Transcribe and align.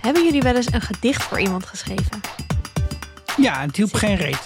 hebben 0.00 0.24
jullie 0.24 0.42
wel 0.42 0.56
eens 0.56 0.72
een 0.72 0.80
gedicht 0.80 1.22
voor 1.22 1.40
iemand 1.40 1.66
geschreven? 1.66 2.20
Ja, 3.36 3.60
het 3.60 3.76
hielp 3.76 3.94
geen 3.94 4.16
reet. 4.16 4.44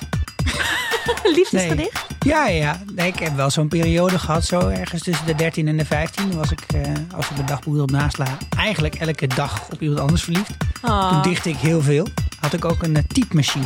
Liefdesgedicht? 1.36 2.06
Ja, 2.20 2.46
ja. 2.46 2.80
Nee, 2.94 3.08
ik 3.08 3.18
heb 3.18 3.36
wel 3.36 3.50
zo'n 3.50 3.68
periode 3.68 4.18
gehad, 4.18 4.44
zo 4.44 4.68
ergens 4.68 5.02
tussen 5.02 5.26
de 5.26 5.34
13 5.34 5.68
en 5.68 5.76
de 5.76 5.84
15. 5.84 6.28
Dan 6.28 6.38
was 6.38 6.50
ik, 6.50 6.60
eh, 6.74 6.80
als 7.16 7.28
ik 7.28 7.34
mijn 7.34 7.46
dagboek 7.46 7.80
op 7.80 7.90
nasla, 7.90 8.26
eigenlijk 8.56 8.94
elke 8.94 9.26
dag 9.26 9.68
op 9.72 9.80
iemand 9.82 10.00
anders 10.00 10.22
verliefd. 10.22 10.50
Ah. 10.80 11.08
Toen 11.12 11.22
dichtte 11.22 11.48
ik 11.48 11.56
heel 11.56 11.82
veel. 11.82 12.06
Had 12.40 12.52
ik 12.52 12.64
ook 12.64 12.82
een 12.82 12.96
uh, 12.96 13.02
typemachine. 13.12 13.64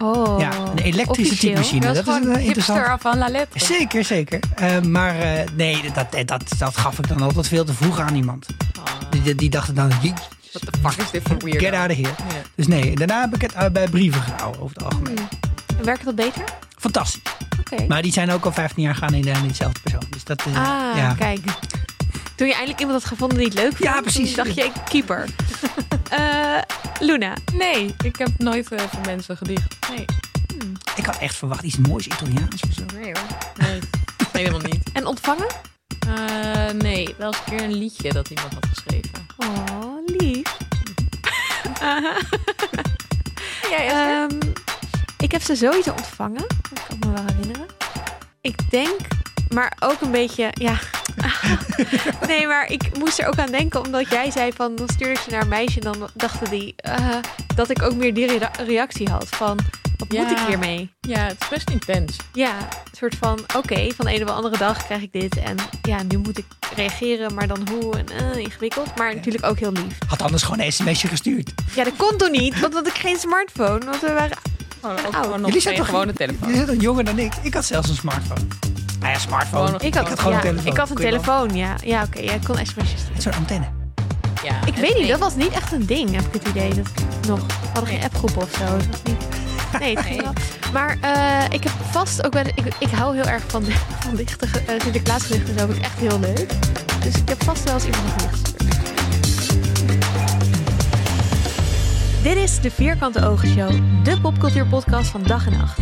Oh, 0.00 0.40
ja, 0.40 0.50
een 0.56 0.78
elektrische 0.78 1.10
officieel. 1.10 1.54
typemachine. 1.54 1.80
Dat 1.80 1.96
is 1.96 2.04
Dat 2.04 2.20
is 2.20 2.26
wel 2.26 2.36
interessant. 2.36 3.00
van 3.00 3.18
La 3.18 3.28
Lettre. 3.28 3.58
Zeker, 3.64 4.04
zeker. 4.04 4.40
Eh, 4.54 4.80
maar 4.80 5.18
eh, 5.20 5.46
nee, 5.56 5.80
dat, 5.94 6.28
dat, 6.28 6.42
dat 6.58 6.76
gaf 6.76 6.98
ik 6.98 7.08
dan 7.08 7.20
altijd 7.22 7.48
veel 7.48 7.64
te 7.64 7.74
vroeg 7.74 8.00
aan 8.00 8.14
iemand. 8.14 8.46
Die, 9.10 9.22
die, 9.22 9.34
die 9.34 9.50
dachten 9.50 9.74
dan, 9.74 9.90
"Jee, 10.02 10.12
What 10.60 10.72
the 10.72 10.78
fuck 10.88 11.04
is 11.06 11.10
dit 11.10 11.22
voor 11.24 11.36
weirdo? 11.38 11.64
get 11.64 11.74
out 11.74 11.90
of 11.90 11.96
here. 11.96 12.08
Ja. 12.08 12.42
Dus 12.54 12.66
nee, 12.66 12.94
daarna 12.96 13.20
heb 13.20 13.34
ik 13.34 13.40
het 13.40 13.52
eh, 13.52 13.68
bij 13.70 13.88
brieven 13.88 14.22
gehouden 14.22 14.60
over 14.62 14.76
het 14.76 14.84
algemeen. 14.84 15.18
Werkt 15.82 16.04
dat 16.04 16.14
beter? 16.14 16.44
Fantastisch. 16.78 17.22
Oké. 17.60 17.84
Maar 17.86 18.02
die 18.02 18.12
zijn 18.12 18.30
ook 18.30 18.44
al 18.44 18.52
15 18.52 18.82
jaar 18.82 18.94
gaan 18.94 19.14
in, 19.14 19.22
de- 19.22 19.30
in 19.30 19.48
dezelfde 19.48 19.80
persoon. 19.80 20.02
Dus 20.10 20.24
dat, 20.24 20.38
eh, 20.46 20.46
Ah, 20.56 20.96
ja. 20.96 21.14
kijk. 21.18 21.40
Toen 22.34 22.46
je 22.46 22.52
eindelijk 22.52 22.80
iemand 22.80 22.98
had 23.02 23.08
gevonden 23.10 23.38
die 23.38 23.46
het 23.46 23.54
leuk 23.54 23.70
vond, 23.76 23.82
Ja, 23.94 24.00
precies. 24.00 24.34
toen 24.34 24.44
dacht 24.44 24.56
je, 24.56 24.70
keeper. 24.88 25.24
Eh 26.10 26.58
Luna, 27.00 27.34
Nee, 27.52 27.94
ik 28.04 28.16
heb 28.16 28.28
nooit 28.38 28.68
van 28.68 28.78
mensen 29.06 29.36
gedicht. 29.36 29.76
Nee, 29.90 30.04
Ik 30.96 31.04
had 31.06 31.18
echt 31.18 31.34
verwacht 31.36 31.62
iets 31.62 31.76
moois 31.76 32.06
Italiaans 32.06 32.62
of 32.62 32.72
zo. 32.74 32.82
nee 32.94 33.04
hoor. 33.12 33.26
Nee, 33.66 33.78
nee 34.32 34.44
helemaal 34.44 34.60
niet. 34.70 34.82
en 34.92 35.06
ontvangen? 35.06 35.46
Eh, 36.08 36.70
nee, 36.78 37.14
wel 37.18 37.26
eens 37.26 37.36
een 37.46 37.56
keer 37.56 37.62
een 37.64 37.74
liedje 37.74 38.12
dat 38.12 38.28
iemand 38.28 38.52
had 38.54 38.66
geschreven. 38.66 39.26
Oh. 39.36 39.93
Jij, 43.70 43.88
Ehm, 43.88 44.38
ik 45.18 45.32
heb 45.32 45.42
ze 45.42 45.54
sowieso 45.56 45.90
ontvangen. 45.90 46.46
Dat 46.46 46.86
kan 46.88 46.96
ik 46.98 47.04
me 47.04 47.12
wel 47.12 47.24
herinneren. 47.26 47.66
Ik 48.40 48.70
denk, 48.70 49.00
maar 49.54 49.76
ook 49.80 50.00
een 50.00 50.10
beetje, 50.10 50.50
ja. 50.52 50.78
nee, 52.28 52.46
maar 52.46 52.70
ik 52.70 52.98
moest 52.98 53.18
er 53.18 53.26
ook 53.26 53.38
aan 53.38 53.50
denken, 53.50 53.84
omdat 53.84 54.10
jij 54.10 54.30
zei 54.30 54.52
van, 54.52 54.76
dan 54.76 54.88
stuurde 54.88 55.12
ik 55.12 55.18
ze 55.18 55.30
naar 55.30 55.42
een 55.42 55.48
meisje 55.48 55.80
en 55.80 55.92
dan 55.92 56.08
dachten 56.14 56.50
die 56.50 56.74
eh, 56.76 57.16
dat 57.54 57.70
ik 57.70 57.82
ook 57.82 57.94
meer 57.94 58.14
die 58.14 58.26
rea- 58.38 58.50
reactie 58.66 59.10
had 59.10 59.28
van, 59.28 59.58
wat 59.96 60.08
moet 60.12 60.30
ik 60.30 60.38
hiermee? 60.48 60.90
Ja, 61.00 61.18
het 61.18 61.36
is 61.40 61.48
best 61.48 61.70
intens. 61.70 62.16
Ja, 62.32 62.58
een 62.58 62.96
soort 62.96 63.16
van, 63.20 63.38
oké, 63.56 63.90
van 63.96 64.04
de 64.04 64.14
een 64.14 64.20
op 64.20 64.26
de 64.26 64.32
andere 64.32 64.58
dag 64.58 64.84
krijg 64.84 65.02
ik 65.02 65.12
dit 65.12 65.36
en 65.36 65.56
ja, 65.82 66.02
nu 66.02 66.18
moet 66.18 66.38
ik 66.38 66.44
reageren, 66.76 67.34
maar 67.34 67.46
dan 67.46 67.68
hoe 67.70 67.96
en 67.96 68.08
eh, 68.08 68.36
ingewikkeld, 68.36 68.96
maar 68.96 69.14
natuurlijk 69.14 69.44
ook 69.44 69.58
heel 69.58 69.72
lief. 69.72 69.98
Had 70.08 70.22
anders 70.22 70.42
gewoon 70.42 70.60
een 70.60 70.72
sms'je 70.72 71.08
gestuurd. 71.08 71.52
Ja, 71.74 71.84
dat 71.84 71.96
kon 71.96 72.16
toen 72.16 72.30
niet, 72.30 72.60
want 72.60 72.74
had 72.74 72.86
ik 72.86 72.94
geen 72.94 73.16
smartphone, 73.18 73.84
want 73.84 74.00
we 74.00 74.12
waren 74.12 74.36
Gewoon, 74.80 74.98
gewoon 74.98 75.36
nog 75.36 75.46
Jullie 75.46 75.60
zijn 75.60 75.76
toch 75.76 75.86
gewone 75.86 76.12
telefoon. 76.12 76.48
Je 76.48 76.54
bent 76.56 76.68
toch 76.68 76.80
jonger 76.80 77.04
dan 77.04 77.18
ik? 77.18 77.32
Ik 77.42 77.54
had 77.54 77.64
zelfs 77.64 77.88
een 77.88 77.94
smartphone. 77.94 78.40
Ah 79.02 79.10
ja, 79.10 79.18
smartphone. 79.18 79.66
Gewoon 79.66 79.80
Ik 79.80 79.94
had, 79.94 80.08
had 80.08 80.18
gewoon 80.18 80.32
ja, 80.32 80.38
een 80.38 80.44
telefoon. 80.44 80.72
Ik 80.72 80.78
had 80.78 80.90
een 80.90 80.96
telefoon, 80.96 81.56
ja. 81.56 81.74
Ja, 81.84 82.02
oké. 82.02 82.20
ja, 82.20 82.32
ik 82.32 82.44
kon 82.44 82.56
sms'jes 82.56 82.90
sturen. 82.90 83.12
Met 83.12 83.22
zo'n 83.22 83.32
antenne. 83.34 83.66
Ja, 84.42 84.66
Ik 84.66 84.74
weet 84.74 84.94
niet, 84.98 85.08
dat 85.08 85.18
was 85.18 85.34
niet 85.34 85.52
echt 85.52 85.72
een 85.72 85.86
ding, 85.86 86.14
heb 86.14 86.24
ik 86.24 86.32
het 86.32 86.48
idee. 86.48 86.74
Dat 86.74 86.86
nog. 87.26 87.46
We 87.46 87.52
hadden 87.72 87.86
geen 87.86 88.02
appgroep 88.02 88.36
of 88.36 88.50
zo. 88.58 88.64
Dat 88.64 88.86
was 88.90 89.02
niet... 89.02 89.24
Nee, 89.78 89.94
Nee. 89.94 90.20
wel. 90.20 90.32
Maar 90.72 90.98
eh, 91.00 91.44
ik 91.50 91.64
heb 91.64 91.72
vast 91.90 92.26
ook 92.26 92.32
wel... 92.32 92.46
Ik, 92.46 92.74
ik 92.78 92.88
hou 92.88 93.14
heel 93.14 93.24
erg 93.24 93.42
van, 93.46 93.64
van 94.00 94.14
dichte 94.16 94.46
uh, 94.46 94.80
Sinterklaasgedichten. 94.80 95.56
Dat 95.56 95.66
vind 95.66 95.78
ik 95.78 95.84
echt 95.84 95.98
heel 95.98 96.20
leuk. 96.20 96.48
Dus 97.02 97.16
ik 97.16 97.28
heb 97.28 97.44
vast 97.44 97.64
wel 97.64 97.74
eens 97.74 97.84
iemand 97.84 98.22
gestuurd. 98.22 98.52
Dit 102.22 102.36
is 102.36 102.60
de 102.60 102.70
Vierkante 102.70 103.26
Ogen 103.26 103.48
Show. 103.48 103.70
De 104.04 104.20
popcultuurpodcast 104.20 105.10
van 105.10 105.22
dag 105.22 105.46
en 105.46 105.52
nacht. 105.52 105.78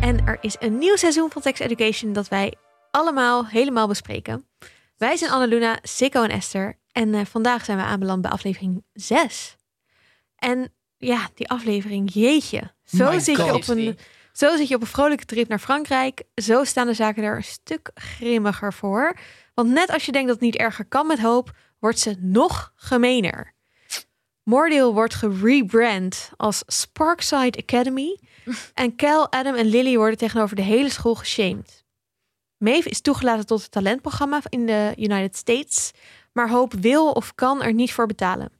En 0.00 0.26
er 0.26 0.38
is 0.40 0.56
een 0.58 0.78
nieuw 0.78 0.96
seizoen 0.96 1.30
van 1.30 1.42
Sex 1.42 1.60
Education 1.60 2.12
dat 2.12 2.28
wij 2.28 2.54
allemaal 2.90 3.46
helemaal 3.46 3.88
bespreken. 3.88 4.48
Wij 4.96 5.16
zijn 5.16 5.30
Annaluna, 5.30 5.78
Sikko 5.82 6.22
en 6.22 6.30
Esther. 6.30 6.78
En 6.92 7.14
eh, 7.14 7.24
vandaag 7.24 7.64
zijn 7.64 7.78
we 7.78 7.84
aanbeland 7.84 8.22
bij 8.22 8.30
aflevering 8.30 8.84
6. 8.92 9.56
En 10.36 10.72
ja, 10.98 11.28
die 11.34 11.48
aflevering, 11.48 12.12
jeetje. 12.12 12.72
Zo 12.84 13.10
My 13.10 13.20
zit, 13.20 13.36
je 13.36 13.54
op 13.54 13.68
een, 13.68 13.98
zo 14.32 14.56
zit 14.56 14.68
je 14.68 14.74
op 14.74 14.80
een 14.80 14.86
vrolijke 14.86 15.24
trip 15.24 15.48
naar 15.48 15.58
Frankrijk. 15.58 16.22
Zo 16.34 16.64
staan 16.64 16.86
de 16.86 16.94
zaken 16.94 17.22
er 17.22 17.36
een 17.36 17.44
stuk 17.44 17.90
grimmiger 17.94 18.72
voor. 18.72 19.16
Want 19.54 19.70
net 19.70 19.90
als 19.90 20.06
je 20.06 20.12
denkt 20.12 20.28
dat 20.28 20.36
het 20.36 20.44
niet 20.44 20.56
erger 20.56 20.84
kan 20.84 21.06
met 21.06 21.18
hoop, 21.20 21.56
wordt 21.78 21.98
ze 21.98 22.16
nog 22.18 22.72
gemener. 22.76 23.54
Moordale 24.42 24.92
wordt 24.92 25.14
gerebrand 25.14 26.30
als 26.36 26.62
Sparkside 26.66 27.58
Academy. 27.58 28.18
En 28.74 28.96
Cal, 28.96 29.32
Adam 29.32 29.54
en 29.54 29.66
Lily 29.66 29.96
worden 29.96 30.18
tegenover 30.18 30.56
de 30.56 30.62
hele 30.62 30.90
school 30.90 31.14
geshamed. 31.14 31.84
Maeve 32.56 32.88
is 32.88 33.00
toegelaten 33.00 33.46
tot 33.46 33.62
het 33.62 33.70
talentprogramma 33.70 34.40
in 34.48 34.66
de 34.66 34.92
United 34.96 35.36
States, 35.36 35.90
maar 36.32 36.50
Hope 36.50 36.80
wil 36.80 37.10
of 37.10 37.34
kan 37.34 37.62
er 37.62 37.72
niet 37.72 37.92
voor 37.92 38.06
betalen. 38.06 38.57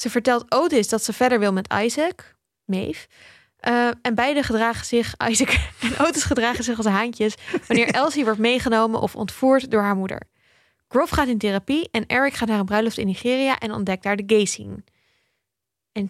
Ze 0.00 0.10
vertelt 0.10 0.52
Otis 0.52 0.88
dat 0.88 1.04
ze 1.04 1.12
verder 1.12 1.38
wil 1.38 1.52
met 1.52 1.72
Isaac, 1.72 2.36
Maeve. 2.64 3.06
Eh, 3.56 3.90
en 4.02 4.14
beide 4.14 4.42
gedragen 4.42 4.86
zich, 4.86 5.14
Isaac 5.30 5.70
en 5.80 5.98
Otis 5.98 6.22
gedragen 6.22 6.64
zich 6.64 6.76
als 6.76 6.86
haantjes 6.86 7.34
wanneer 7.66 7.88
Elsie 8.02 8.24
wordt 8.24 8.38
meegenomen 8.38 9.00
of 9.00 9.16
ontvoerd 9.16 9.70
door 9.70 9.82
haar 9.82 9.96
moeder. 9.96 10.22
Groff 10.88 11.10
gaat 11.10 11.28
in 11.28 11.38
therapie 11.38 11.88
en 11.90 12.06
Eric 12.06 12.34
gaat 12.34 12.48
naar 12.48 12.58
een 12.58 12.64
bruiloft 12.64 12.98
in 12.98 13.06
Nigeria 13.06 13.58
en 13.58 13.72
ontdekt 13.72 14.02
daar 14.02 14.16
de 14.16 14.24
gay 14.26 14.44
scene. 14.44 14.84
En 15.92 16.06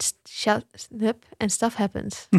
en 1.37 1.51
stuff 1.51 1.75
happens. 1.75 2.27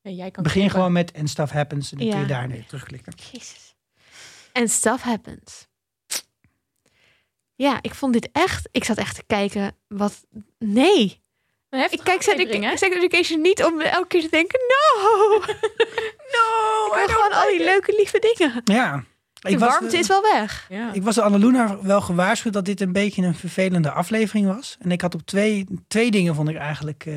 Ja, 0.00 0.12
jij 0.12 0.30
kan 0.30 0.42
Begin 0.42 0.70
gewoon 0.70 0.92
met 0.92 1.12
and 1.14 1.30
stuff 1.30 1.52
happens. 1.52 1.92
En 1.92 1.98
dan 1.98 2.10
kun 2.10 2.18
je 2.18 2.26
daar 2.26 2.48
nee, 2.48 2.64
terugklikken. 2.66 3.12
Jezus. 3.32 3.74
En 4.52 4.68
stuff 4.68 5.02
happens. 5.02 5.68
Ja, 7.56 7.78
ik 7.80 7.94
vond 7.94 8.12
dit 8.12 8.28
echt. 8.32 8.68
Ik 8.72 8.84
zat 8.84 8.96
echt 8.96 9.14
te 9.14 9.22
kijken. 9.26 9.76
Wat. 9.88 10.26
Nee. 10.58 11.24
Ik 11.90 12.00
kijk 12.04 12.22
Sex? 12.22 12.80
Sex 12.80 12.96
Education 12.96 13.40
niet 13.40 13.64
om 13.64 13.80
elke 13.80 14.06
keer 14.06 14.20
te 14.20 14.28
denken. 14.30 14.58
No. 14.68 15.10
No. 16.36 16.86
Ik 16.86 17.06
wil 17.06 17.16
gewoon 17.16 17.32
al 17.32 17.48
die 17.48 17.64
leuke, 17.64 17.94
lieve 17.96 18.18
dingen. 18.18 18.60
Ja. 18.64 19.04
De 19.40 19.48
Ik 19.50 19.58
was, 19.58 19.68
warmte 19.68 19.98
is 19.98 20.06
wel 20.06 20.22
weg. 20.22 20.66
Ja. 20.68 20.92
ik 20.92 21.02
was 21.02 21.14
de 21.14 21.22
Annaluna 21.22 21.78
wel 21.82 22.00
gewaarschuwd 22.00 22.52
dat 22.52 22.64
dit 22.64 22.80
een 22.80 22.92
beetje 22.92 23.22
een 23.22 23.34
vervelende 23.34 23.90
aflevering 23.90 24.46
was. 24.46 24.76
En 24.80 24.90
ik 24.90 25.00
had 25.00 25.14
op 25.14 25.22
twee, 25.26 25.66
twee 25.88 26.10
dingen 26.10 26.34
vond 26.34 26.48
ik 26.48 26.56
eigenlijk 26.56 27.06
eh, 27.06 27.14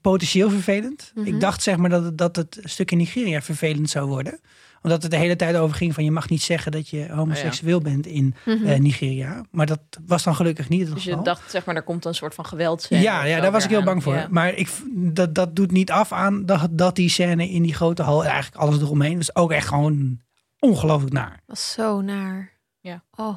potentieel 0.00 0.50
vervelend. 0.50 1.12
Mhm. 1.14 1.26
Ik 1.26 1.40
dacht 1.40 1.62
zeg 1.62 1.76
maar 1.76 1.90
dat 1.90 2.04
het, 2.04 2.18
dat 2.18 2.36
het 2.36 2.60
stuk 2.62 2.90
in 2.90 2.98
Nigeria 2.98 3.42
vervelend 3.42 3.90
zou 3.90 4.08
worden. 4.08 4.40
Omdat 4.84 5.02
het 5.02 5.10
de 5.10 5.16
hele 5.16 5.36
tijd 5.36 5.56
over 5.56 5.76
ging 5.76 5.94
van 5.94 6.04
je 6.04 6.10
mag 6.10 6.28
niet 6.28 6.42
zeggen 6.42 6.72
dat 6.72 6.88
je 6.88 7.08
homoseksueel 7.12 7.80
bent 7.80 8.06
in 8.06 8.34
Mhm. 8.44 8.66
eh, 8.66 8.78
Nigeria. 8.78 9.42
Maar 9.50 9.66
dat 9.66 9.80
was 10.06 10.22
dan 10.22 10.34
gelukkig 10.34 10.68
niet 10.68 10.80
het 10.80 10.94
Dus 10.94 11.02
geval. 11.02 11.18
je 11.18 11.24
dacht, 11.24 11.50
zeg 11.50 11.64
maar, 11.64 11.74
er 11.76 11.82
komt 11.82 12.04
een 12.04 12.14
soort 12.14 12.34
van 12.34 12.46
geweld. 12.46 12.86
Ja, 12.88 13.24
ja, 13.24 13.40
daar 13.40 13.52
was 13.52 13.64
ik 13.64 13.70
heel 13.70 13.82
bang 13.82 14.02
voor. 14.02 14.26
Maar 14.30 14.54
ik, 14.54 14.68
dat, 14.94 15.34
dat 15.34 15.56
doet 15.56 15.70
niet 15.70 15.90
af 15.90 16.12
aan 16.12 16.46
dat, 16.46 16.68
dat 16.70 16.96
die 16.96 17.08
scène 17.08 17.50
in 17.50 17.62
die 17.62 17.74
grote 17.74 18.02
hal 18.02 18.24
en 18.24 18.30
eigenlijk 18.30 18.62
alles 18.62 18.80
eromheen. 18.80 19.16
was 19.16 19.36
ook 19.36 19.52
echt 19.52 19.68
gewoon 19.68 20.20
ongelooflijk 20.58 21.12
naar. 21.12 21.40
was 21.46 21.72
zo 21.72 22.00
naar. 22.00 22.52
Ja. 22.80 23.02
Oh. 23.14 23.36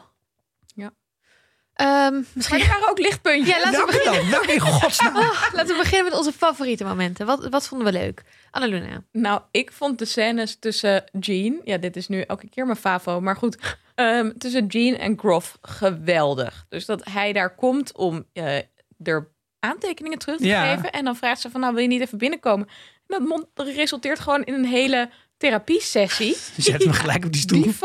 Ehm, 1.78 1.88
Maar 2.14 2.24
misschien. 2.34 2.60
er 2.62 2.68
waren 2.68 2.90
ook 2.90 3.00
lichtpuntjes. 3.00 3.56
Ja, 3.56 3.64
laten 3.64 3.80
we, 3.80 3.86
beginnen. 3.86 4.32
dan? 4.32 4.48
In 4.50 4.60
godsnaam? 4.60 5.16
Ah, 5.16 5.44
laten 5.54 5.68
we 5.68 5.82
beginnen 5.82 6.04
met 6.04 6.18
onze 6.18 6.32
favoriete 6.32 6.84
momenten. 6.84 7.26
Wat, 7.26 7.48
wat 7.50 7.68
vonden 7.68 7.88
we 7.94 8.00
leuk? 8.00 8.24
Annaluna. 8.52 9.04
Nou, 9.12 9.42
ik 9.52 9.72
vond 9.72 10.00
de 10.00 10.06
scènes 10.06 10.60
tussen 10.60 11.04
Jean... 11.20 11.62
Ja, 11.64 11.78
dit 11.78 11.96
is 11.96 12.08
nu 12.08 12.22
elke 12.22 12.50
keer 12.50 12.66
mijn 12.66 12.78
favo. 12.78 13.22
Maar 13.22 13.36
goed, 13.36 13.58
ehm, 13.96 14.32
tussen 14.38 14.66
Jean 14.66 14.96
en 15.00 15.18
Groff 15.20 15.58
geweldig. 15.62 16.66
Dus 16.70 16.86
dat 16.86 17.06
hij 17.10 17.34
daar 17.34 17.56
komt 17.56 17.96
om 17.98 18.26
eh 18.34 18.58
er 19.04 19.32
aantekeningen 19.60 20.18
terug 20.20 20.38
te 20.38 20.46
Ja. 20.48 20.76
geven. 20.76 20.92
En 20.92 21.06
dan 21.06 21.16
vraagt 21.16 21.42
ze 21.42 21.50
van, 21.50 21.60
nou, 21.62 21.74
wil 21.74 21.82
je 21.82 21.88
niet 21.88 22.02
even 22.02 22.18
binnenkomen? 22.18 22.68
En 23.08 23.48
dat 23.54 23.68
resulteert 23.68 24.20
gewoon 24.20 24.44
in 24.44 24.54
een 24.54 24.66
hele 24.66 25.10
therapiesessie. 25.38 26.38
Zet 26.58 26.86
me 26.86 26.94
gelijk 26.94 27.26
op 27.26 27.32
die 27.32 27.42
stoel. 27.42 27.62
Die 27.62 27.76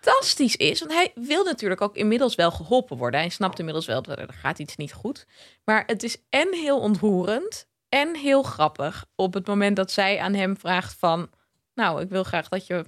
fantastisch 0.00 0.56
is. 0.56 0.80
Want 0.80 0.92
hij 0.92 1.12
wil 1.14 1.44
natuurlijk 1.44 1.80
ook 1.80 1.96
inmiddels 1.96 2.34
wel 2.34 2.50
geholpen 2.50 2.96
worden. 2.96 3.20
Hij 3.20 3.28
snapt 3.28 3.58
inmiddels 3.58 3.86
wel 3.86 4.02
dat 4.02 4.18
er 4.18 4.32
gaat 4.32 4.58
iets 4.58 4.76
niet 4.76 4.92
goed. 4.92 5.26
Maar 5.64 5.82
het 5.86 6.02
is 6.02 6.16
en 6.28 6.48
heel 6.54 6.80
ontroerend 6.80 7.68
en 7.88 8.16
heel 8.16 8.42
grappig 8.42 9.04
op 9.14 9.34
het 9.34 9.46
moment 9.46 9.76
dat 9.76 9.90
zij 9.90 10.20
aan 10.20 10.34
hem 10.34 10.56
vraagt 10.56 10.96
van... 10.98 11.30
Nou, 11.74 12.00
ik 12.00 12.08
wil 12.08 12.24
graag 12.24 12.48
dat 12.48 12.66
je 12.66 12.84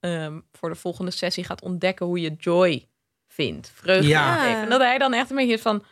ehm, 0.00 0.40
voor 0.52 0.68
de 0.68 0.74
volgende 0.74 1.10
sessie 1.10 1.44
gaat 1.44 1.62
ontdekken 1.62 2.06
hoe 2.06 2.20
je 2.20 2.34
joy 2.38 2.88
vindt. 3.28 3.72
Vreugde 3.74 4.08
Ja. 4.08 4.62
En 4.62 4.68
dat 4.68 4.80
hij 4.80 4.98
dan 4.98 5.12
echt 5.12 5.30
een 5.30 5.36
beetje 5.36 5.52
is 5.52 5.60
van... 5.60 5.84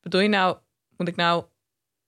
Bedoel 0.00 0.20
je 0.20 0.28
nou, 0.28 0.56
moet 0.96 1.08
ik 1.08 1.16
nou, 1.16 1.44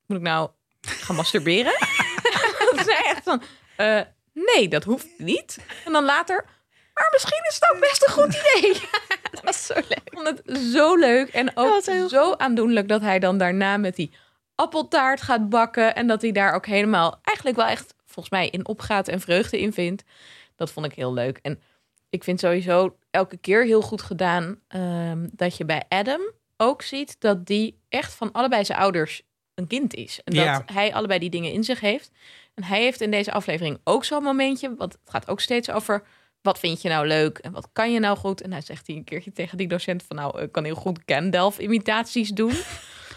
moet 0.06 0.16
ik 0.16 0.22
nou 0.22 0.50
gaan 0.80 1.16
masturberen? 1.22 1.72
dat 2.74 2.84
zij 2.84 3.04
echt 3.04 3.22
van... 3.22 3.42
eh, 3.76 4.00
nee, 4.32 4.68
dat 4.68 4.84
hoeft 4.84 5.08
niet. 5.18 5.58
En 5.84 5.92
dan 5.92 6.04
later... 6.04 6.44
Maar 6.96 7.08
misschien 7.12 7.42
is 7.48 7.54
het 7.60 7.70
ook 7.74 7.80
best 7.80 8.06
een 8.06 8.12
goed 8.12 8.34
idee. 8.54 8.72
Dat 9.32 9.42
was 9.44 9.66
zo 9.66 9.74
leuk. 9.74 10.00
vond 10.12 10.26
vond 10.26 10.42
het 10.46 10.58
zo 10.58 10.96
leuk 10.96 11.28
en 11.28 11.50
ook 11.54 11.82
zo 12.08 12.32
aandoenlijk 12.32 12.88
dat 12.88 13.00
hij 13.00 13.18
dan 13.18 13.38
daarna 13.38 13.76
met 13.76 13.96
die 13.96 14.10
appeltaart 14.54 15.20
gaat 15.22 15.48
bakken 15.48 15.94
en 15.94 16.06
dat 16.06 16.22
hij 16.22 16.32
daar 16.32 16.54
ook 16.54 16.66
helemaal 16.66 17.18
eigenlijk 17.22 17.56
wel 17.56 17.66
echt 17.66 17.94
volgens 18.04 18.30
mij 18.30 18.48
in 18.48 18.66
opgaat 18.66 19.08
en 19.08 19.20
vreugde 19.20 19.60
in 19.60 19.72
vindt. 19.72 20.02
Dat 20.56 20.70
vond 20.70 20.86
ik 20.86 20.92
heel 20.94 21.12
leuk. 21.12 21.38
En 21.42 21.60
ik 22.10 22.24
vind 22.24 22.40
sowieso 22.40 22.96
elke 23.10 23.36
keer 23.36 23.64
heel 23.64 23.82
goed 23.82 24.02
gedaan 24.02 24.60
ehm, 24.68 25.28
dat 25.32 25.56
je 25.56 25.64
bij 25.64 25.82
Adam 25.88 26.20
ook 26.56 26.82
ziet 26.82 27.16
dat 27.20 27.46
die 27.46 27.78
echt 27.88 28.14
van 28.14 28.32
allebei 28.32 28.64
zijn 28.64 28.78
ouders 28.78 29.22
een 29.54 29.66
kind 29.66 29.94
is. 29.94 30.20
En 30.24 30.34
dat 30.34 30.44
Ja. 30.44 30.62
hij 30.72 30.94
allebei 30.94 31.18
die 31.18 31.30
dingen 31.30 31.52
in 31.52 31.64
zich 31.64 31.80
heeft. 31.80 32.10
En 32.54 32.64
hij 32.64 32.80
heeft 32.82 33.00
in 33.00 33.10
deze 33.10 33.32
aflevering 33.32 33.78
ook 33.84 34.04
zo'n 34.04 34.22
momentje, 34.22 34.74
want 34.76 34.92
het 34.92 35.00
gaat 35.10 35.28
ook 35.28 35.40
steeds 35.40 35.70
over 35.70 36.02
wat 36.46 36.58
vind 36.58 36.82
je 36.82 36.88
nou 36.88 37.06
leuk 37.06 37.38
en 37.38 37.52
wat 37.52 37.68
kan 37.72 37.92
je 37.92 38.00
nou 38.00 38.16
goed. 38.16 38.40
En 38.42 38.52
hij 38.52 38.60
zegt 38.60 38.86
hij 38.86 38.96
een 38.96 39.04
keertje 39.04 39.32
tegen 39.32 39.58
die 39.58 39.68
docent 39.68 40.02
van 40.02 40.16
nou, 40.16 40.40
ik 40.42 40.52
kan 40.52 40.64
heel 40.64 40.74
goed 40.74 40.98
Gandalf 41.06 41.58
imitaties 41.58 42.28
doen. 42.30 42.52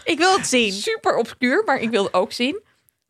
Ik 0.04 0.18
wil 0.18 0.36
het 0.36 0.46
zien. 0.46 0.72
Super 0.72 1.16
obscuur, 1.16 1.62
maar 1.64 1.80
ik 1.80 1.90
wil 1.90 2.04
het 2.04 2.14
ook 2.14 2.32
zien. 2.32 2.60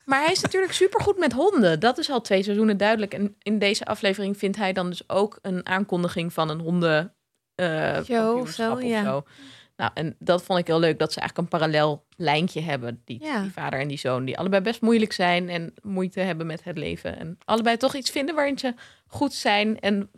Maar 0.04 0.22
hij 0.22 0.32
is 0.32 0.40
natuurlijk 0.40 0.72
super 0.72 1.00
goed 1.00 1.18
met 1.18 1.32
honden. 1.32 1.80
Dat 1.80 1.98
is 1.98 2.10
al 2.10 2.20
twee 2.20 2.42
seizoenen 2.42 2.76
duidelijk. 2.76 3.14
En 3.14 3.36
in 3.42 3.58
deze 3.58 3.84
aflevering 3.84 4.36
vindt 4.38 4.56
hij 4.56 4.72
dan 4.72 4.88
dus 4.88 5.08
ook 5.08 5.38
een 5.42 5.66
aankondiging 5.66 6.32
van 6.32 6.48
een 6.50 6.60
honden. 6.60 7.14
eh, 7.54 8.02
Show 8.04 8.46
zo, 8.48 8.72
of 8.72 8.82
ja. 8.82 9.02
zo. 9.04 9.22
Nou, 9.76 9.90
en 9.94 10.16
dat 10.18 10.42
vond 10.42 10.58
ik 10.58 10.66
heel 10.66 10.78
leuk 10.80 10.98
dat 10.98 11.12
ze 11.12 11.20
eigenlijk 11.20 11.52
een 11.52 11.58
parallel 11.58 12.06
lijntje 12.16 12.60
hebben. 12.60 13.02
Die, 13.04 13.22
Ja. 13.24 13.40
die 13.42 13.50
vader 13.52 13.80
en 13.80 13.88
die 13.88 13.98
zoon, 13.98 14.24
die 14.24 14.38
allebei 14.38 14.62
best 14.62 14.80
moeilijk 14.80 15.12
zijn 15.12 15.48
en 15.48 15.74
moeite 15.82 16.20
hebben 16.20 16.46
met 16.46 16.64
het 16.64 16.78
leven. 16.78 17.18
En 17.18 17.38
allebei 17.44 17.76
toch 17.76 17.94
iets 17.94 18.10
vinden 18.10 18.34
waarin 18.34 18.58
ze 18.58 18.74
goed 19.10 19.32
zijn 19.34 19.78
en 19.80 20.10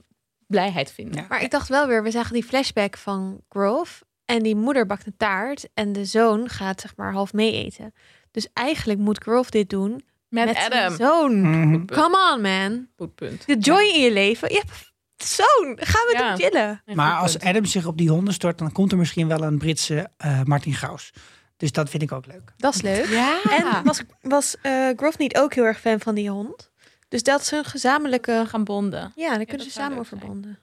blijheid 0.47 0.93
vinden. 0.93 1.21
Ja. 1.21 1.27
Maar 1.29 1.43
ik 1.43 1.51
dacht 1.51 1.69
wel 1.69 1.87
weer, 1.87 2.03
we 2.03 2.11
zagen 2.11 2.33
die 2.35 2.45
flashback 2.45 2.97
van 2.97 3.41
Grove. 3.49 4.05
En 4.25 4.43
die 4.43 4.57
moeder 4.57 4.87
bakt 4.87 5.07
een 5.07 5.17
taart. 5.17 5.69
En 5.75 5.93
de 5.93 6.05
zoon 6.05 6.49
gaat 6.49 6.81
zeg 6.81 6.97
maar 6.97 7.13
half 7.13 7.33
mee 7.33 7.53
eten. 7.65 7.95
Dus 8.31 8.49
eigenlijk 8.53 8.99
moet 8.99 9.19
Grove 9.23 9.51
dit 9.51 9.71
doen 9.71 10.03
Met, 10.29 10.45
met 10.45 10.57
zijn 10.57 10.73
Adam. 10.73 10.97
zoon. 10.97 11.41
Mhm. 11.41 11.85
Come 11.85 12.33
on, 12.35 12.41
man. 12.41 12.89
Goed 12.97 13.15
punt. 13.15 13.47
De 13.47 13.57
joy 13.59 13.83
in 13.95 14.01
je 14.01 14.13
leven. 14.13 14.49
Je 14.53 14.63
hebt 14.67 14.93
zoon. 15.17 15.77
Ga 15.81 15.99
met 16.07 16.21
Ja. 16.21 16.29
hem 16.29 16.37
chillen. 16.37 16.83
Maar 16.95 17.17
als. 17.17 17.39
Adam 17.41 17.65
zich 17.65 17.87
op 17.87 17.99
die 17.99 18.11
honden 18.11 18.35
stort, 18.35 18.59
dan 18.59 18.73
komt 18.73 18.93
er 18.93 18.99
misschien 18.99 19.29
wel 19.29 19.43
een 19.43 19.59
Britse 19.59 20.11
eh, 20.17 20.43
Martin 20.43 20.75
Gaus. 20.75 21.11
Dus 21.57 21.73
dat 21.73 21.91
vind 21.91 22.03
ik 22.03 22.13
ook 22.13 22.27
leuk. 22.27 22.53
Dat 22.57 22.75
is 22.75 22.83
leuk. 22.83 23.07
Ja. 23.07 23.41
En 23.51 23.85
was, 23.85 24.03
was 24.21 24.57
eh 24.63 24.89
Grove 24.97 25.17
niet 25.19 25.37
ook 25.37 25.55
heel 25.55 25.65
erg 25.65 25.81
fan 25.81 26.01
van 26.01 26.15
die 26.15 26.31
hond? 26.31 26.71
Dus 27.13 27.23
dat 27.23 27.51
een 27.53 27.65
gezamenlijke... 27.65 28.45
gaan 28.49 28.65
bonden. 28.65 29.13
Ja, 29.17 29.37
daar 29.37 29.45
kunnen 29.45 29.67
ze 29.67 29.73
samen 29.73 29.91
leuk 29.91 29.99
over 30.01 30.17
zijn. 30.19 30.31
bonden. 30.31 30.59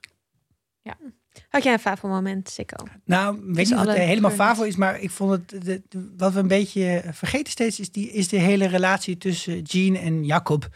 Ja. 0.81 0.95
Hm. 0.99 1.05
Had 1.49 1.63
jij 1.63 1.73
een 1.73 1.79
favo 1.79 2.07
moment, 2.07 2.49
Sikko? 2.49 2.85
Nou, 3.05 3.39
weet 3.45 3.55
Dus 3.55 3.69
niet 3.69 3.79
of 3.79 3.85
het 3.85 3.97
helemaal 3.97 4.31
favo 4.31 4.63
is, 4.63 4.75
maar 4.75 4.99
ik 4.99 5.09
vond 5.09 5.31
het, 5.31 5.65
de, 5.65 5.81
de- 5.89 6.13
wat 6.17 6.33
we 6.33 6.39
een 6.39 6.47
beetje 6.47 7.03
vergeten 7.11 7.51
steeds, 7.51 7.79
is, 7.79 7.91
die, 7.91 8.11
is 8.11 8.27
de 8.27 8.37
hele 8.37 8.67
relatie 8.67 9.17
tussen 9.17 9.61
Jean 9.61 9.95
en 9.95 10.25
Jacob. 10.25 10.67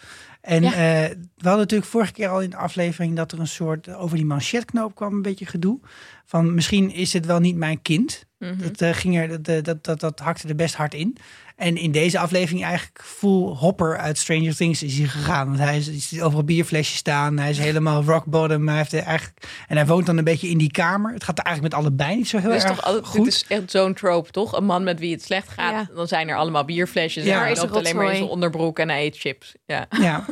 En 0.41 0.63
Ja. 0.63 0.71
eh, 0.71 1.09
we 1.09 1.43
hadden 1.47 1.57
natuurlijk 1.59 1.89
vorige 1.89 2.11
keer 2.11 2.27
al 2.29 2.41
in 2.41 2.49
de 2.49 2.55
aflevering 2.55 3.15
dat 3.15 3.31
er 3.31 3.39
een 3.39 3.47
soort, 3.47 3.89
over 3.89 4.17
die 4.17 4.25
manchetknoop 4.25 4.95
kwam 4.95 5.13
een 5.13 5.21
beetje 5.21 5.45
gedoe. 5.45 5.79
Van 6.25 6.53
misschien 6.53 6.91
is 6.91 7.13
het 7.13 7.25
wel 7.25 7.39
niet 7.39 7.55
mijn 7.55 7.81
kind. 7.81 8.25
Mhm. 8.39 8.57
Dat, 8.57 8.81
eh, 8.81 8.93
ging 8.93 9.17
er, 9.17 9.41
dat, 9.43 9.65
dat, 9.65 9.83
dat, 9.83 9.99
dat 9.99 10.19
hakte 10.19 10.47
er 10.47 10.55
best 10.55 10.75
hard 10.75 10.93
in. 10.93 11.17
En 11.63 11.77
in 11.77 11.91
deze 11.91 12.19
aflevering 12.19 12.63
eigenlijk 12.63 13.01
full 13.03 13.55
hopper 13.55 13.97
uit 13.97 14.17
Stranger 14.17 14.55
Things 14.55 14.83
is 14.83 14.97
hij 14.97 15.07
gegaan. 15.07 15.47
Want 15.47 15.59
hij 15.59 15.77
is, 15.77 15.87
is 15.87 16.21
overal 16.21 16.43
bierflesjes 16.43 16.97
staan. 16.97 17.37
Hij 17.37 17.49
is 17.49 17.57
helemaal 17.57 18.03
rock 18.03 18.25
bottom. 18.25 18.67
Hij 18.67 18.77
heeft 18.77 18.93
er 18.93 19.03
eigenlijk, 19.03 19.47
en 19.67 19.75
hij 19.77 19.85
woont 19.85 20.05
dan 20.05 20.17
een 20.17 20.23
beetje 20.23 20.49
in 20.49 20.57
die 20.57 20.71
kamer. 20.71 21.13
Het 21.13 21.23
gaat 21.23 21.37
er 21.39 21.45
eigenlijk 21.45 21.75
met 21.75 21.83
allebei 21.83 22.15
niet 22.15 22.27
zo 22.27 22.37
heel 22.37 22.51
erg 22.51 22.63
toch 22.63 23.07
goed. 23.07 23.25
Dit 23.25 23.33
is 23.33 23.45
echt 23.47 23.71
zo'n 23.71 23.93
trope, 23.93 24.31
toch? 24.31 24.57
Een 24.57 24.65
man 24.65 24.83
met 24.83 24.99
wie 24.99 25.11
het 25.11 25.23
slecht 25.23 25.49
gaat, 25.49 25.87
Ja. 25.87 25.95
dan 25.95 26.07
zijn 26.07 26.29
er 26.29 26.35
allemaal 26.35 26.65
bierflesjes. 26.65 27.23
Ja. 27.23 27.33
en 27.35 27.39
hij 27.39 27.51
is 27.51 27.57
een 27.57 27.63
loopt 27.63 27.77
alleen 27.77 27.95
maar 27.95 28.09
in 28.09 28.15
zijn 28.15 28.29
onderbroek 28.29 28.79
en 28.79 28.89
hij 28.89 29.05
eet 29.05 29.17
chips. 29.17 29.55
Ja. 29.65 29.85
Ja. 29.89 30.25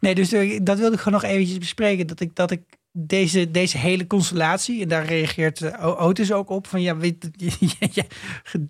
Nee, 0.00 0.14
dus 0.14 0.32
eh, 0.32 0.60
dat 0.62 0.78
wilde 0.78 0.94
ik 0.94 1.00
gewoon 1.00 1.20
nog 1.20 1.30
eventjes 1.30 1.58
bespreken. 1.58 2.06
Dat 2.06 2.20
ik, 2.20 2.34
dat 2.34 2.50
ik 2.50 2.62
deze, 2.92 3.50
deze 3.50 3.78
hele 3.78 4.06
constellatie, 4.06 4.82
en 4.82 4.88
daar 4.88 5.04
reageert 5.04 5.60
eh, 5.62 6.00
Otis 6.02 6.32
ook 6.32 6.50
op. 6.50 6.66
Van 6.66 6.82
ja, 6.82 6.96
weet, 6.96 7.30
ja, 7.92 8.02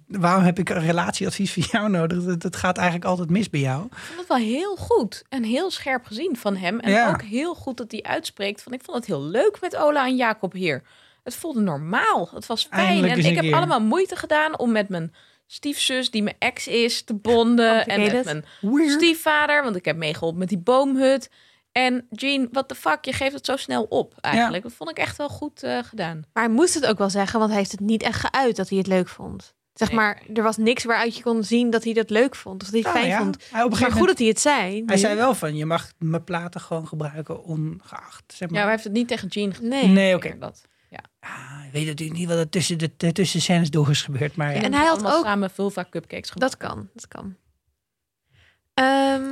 waarom 0.07 0.45
heb 0.45 0.59
ik 0.59 0.69
een 0.69 0.81
relatieadvies 0.81 1.53
van 1.53 1.63
jou 1.71 1.91
nodig? 1.91 2.25
Dat, 2.25 2.41
dat 2.41 2.57
gaat 2.57 2.77
eigenlijk 2.77 3.07
altijd 3.07 3.31
mis 3.31 3.51
bij 3.51 3.61
jou. 3.61 3.85
Ik 3.85 3.93
vond 3.97 4.19
het 4.19 4.29
wel 4.29 4.37
heel 4.37 4.77
goed 4.77 5.23
en 5.29 5.43
heel 5.43 5.71
scherp 5.71 6.05
gezien 6.05 6.37
van 6.37 6.57
hem. 6.57 6.81
En 6.81 6.91
Ja. 6.91 7.09
ook 7.09 7.23
heel 7.23 7.55
goed 7.55 7.77
dat 7.77 7.91
hij 7.91 8.03
uitspreekt 8.03 8.63
van 8.63 8.73
ik 8.73 8.83
vond 8.85 8.97
het 8.97 9.07
heel 9.07 9.23
leuk 9.23 9.59
met 9.61 9.77
Ola 9.77 10.07
en 10.07 10.17
Jacob 10.17 10.53
hier. 10.53 10.83
Het 11.23 11.35
voelde 11.35 11.61
normaal. 11.61 12.31
Het 12.35 12.47
was 12.47 12.67
fijn. 12.71 12.87
Eindelijk 12.87 13.13
en 13.13 13.31
ik 13.31 13.35
heb 13.35 13.45
keer. 13.45 13.55
allemaal 13.55 13.81
moeite 13.81 14.17
gedaan 14.17 14.59
om 14.59 14.73
met 14.73 14.89
mijn 14.89 15.15
stiefzus, 15.47 16.11
die 16.11 16.23
mijn 16.23 16.37
ex 16.39 16.67
is, 16.67 17.03
te 17.03 17.15
bonden. 17.15 17.87
En 17.87 18.01
met 18.13 18.25
mijn 18.25 18.45
Weird. 18.61 18.91
stiefvader, 18.91 19.63
want 19.63 19.77
ik 19.77 19.85
heb 19.85 19.97
meegeholpen 19.97 20.39
met 20.39 20.49
die 20.49 20.59
boomhut. 20.59 21.31
En 21.73 22.07
Jean, 22.11 22.49
what 22.53 22.69
the 22.69 22.75
fuck, 22.75 23.05
je 23.05 23.13
geeft 23.13 23.33
het 23.35 23.47
zo 23.47 23.57
snel 23.57 23.83
op 23.85 24.15
eigenlijk. 24.21 24.63
Dat 24.63 24.73
vond 24.73 24.91
ik 24.91 24.99
echt 24.99 25.17
wel 25.17 25.29
goed 25.29 25.63
eh, 25.63 25.79
gedaan. 25.83 26.23
Maar 26.33 26.45
hij 26.45 26.53
moest 26.53 26.75
het 26.75 26.87
ook 26.87 26.99
wel 26.99 27.11
zeggen, 27.11 27.39
want 27.39 27.51
hij 27.51 27.59
heeft 27.59 27.71
het 27.73 27.81
niet 27.81 28.03
echt 28.03 28.25
geuit 28.31 28.57
dat 28.57 28.69
hij 28.69 28.79
het 28.79 28.87
leuk 28.87 29.09
vond. 29.09 29.55
Zeg 29.75 29.89
Nee. 29.89 29.97
maar, 29.97 30.23
er 30.35 30.43
was 30.43 30.57
niks 30.57 30.85
waaruit 30.85 31.17
je 31.17 31.23
kon 31.23 31.45
zien 31.45 31.71
dat 31.71 31.85
hij 31.85 31.93
dat 31.93 32.11
leuk 32.11 32.35
vond. 32.35 32.63
Of 32.63 32.69
dat 32.71 32.83
hij 32.83 32.93
het 32.93 32.93
Nou 32.93 32.99
fijn 32.99 33.09
ja, 33.19 33.23
vond. 33.23 33.37
hij 33.37 33.47
op 33.47 33.53
een 33.53 33.61
Maar 33.61 33.71
gegeven 33.79 33.85
goed 33.85 34.01
moment, 34.01 34.09
dat 34.09 34.19
hij 34.19 34.27
het 34.29 34.41
zei. 34.41 34.83
hij 34.87 34.97
zei 34.97 35.15
wel 35.17 35.35
van, 35.35 35.57
je 35.57 35.67
mag 35.67 35.93
mijn 35.99 36.25
platen 36.25 36.61
gewoon 36.61 36.87
gebruiken 36.89 37.45
ongeacht. 37.45 38.23
Zeg 38.27 38.39
Ja, 38.39 38.47
maar. 38.47 38.53
maar 38.55 38.63
hij 38.63 38.71
heeft 38.71 38.85
het 38.85 38.93
niet 38.93 39.09
tegen 39.09 39.29
Jean 39.29 39.55
gezegd. 39.55 39.69
Nee. 39.71 39.87
Nee, 39.87 40.15
oké. 40.15 40.39
Dat. 40.39 40.63
Ah, 41.21 41.63
ik 41.67 41.73
weet 41.73 41.87
natuurlijk 41.87 42.19
niet 42.19 42.29
wat 42.29 42.39
er 42.39 42.49
tussen 42.49 42.79
de, 42.79 42.91
de 42.97 43.13
tussen 43.13 43.41
scènes 43.41 43.71
door 43.71 43.91
is 43.91 44.03
gebeurd. 44.03 44.37
Maar 44.37 44.51
ja. 44.51 44.55
En 44.57 44.63
En 44.63 44.75
hij 44.75 44.87
had 44.87 45.05
ook- 45.07 45.25
samen 45.25 45.51
vulva 45.51 45.87
cupcakes 45.91 46.31
gemaakt. 46.31 46.59
Dat 46.61 46.69
kan, 46.71 46.89
dat 46.95 47.09
kan. 47.09 47.37
Ehm, 48.75 49.23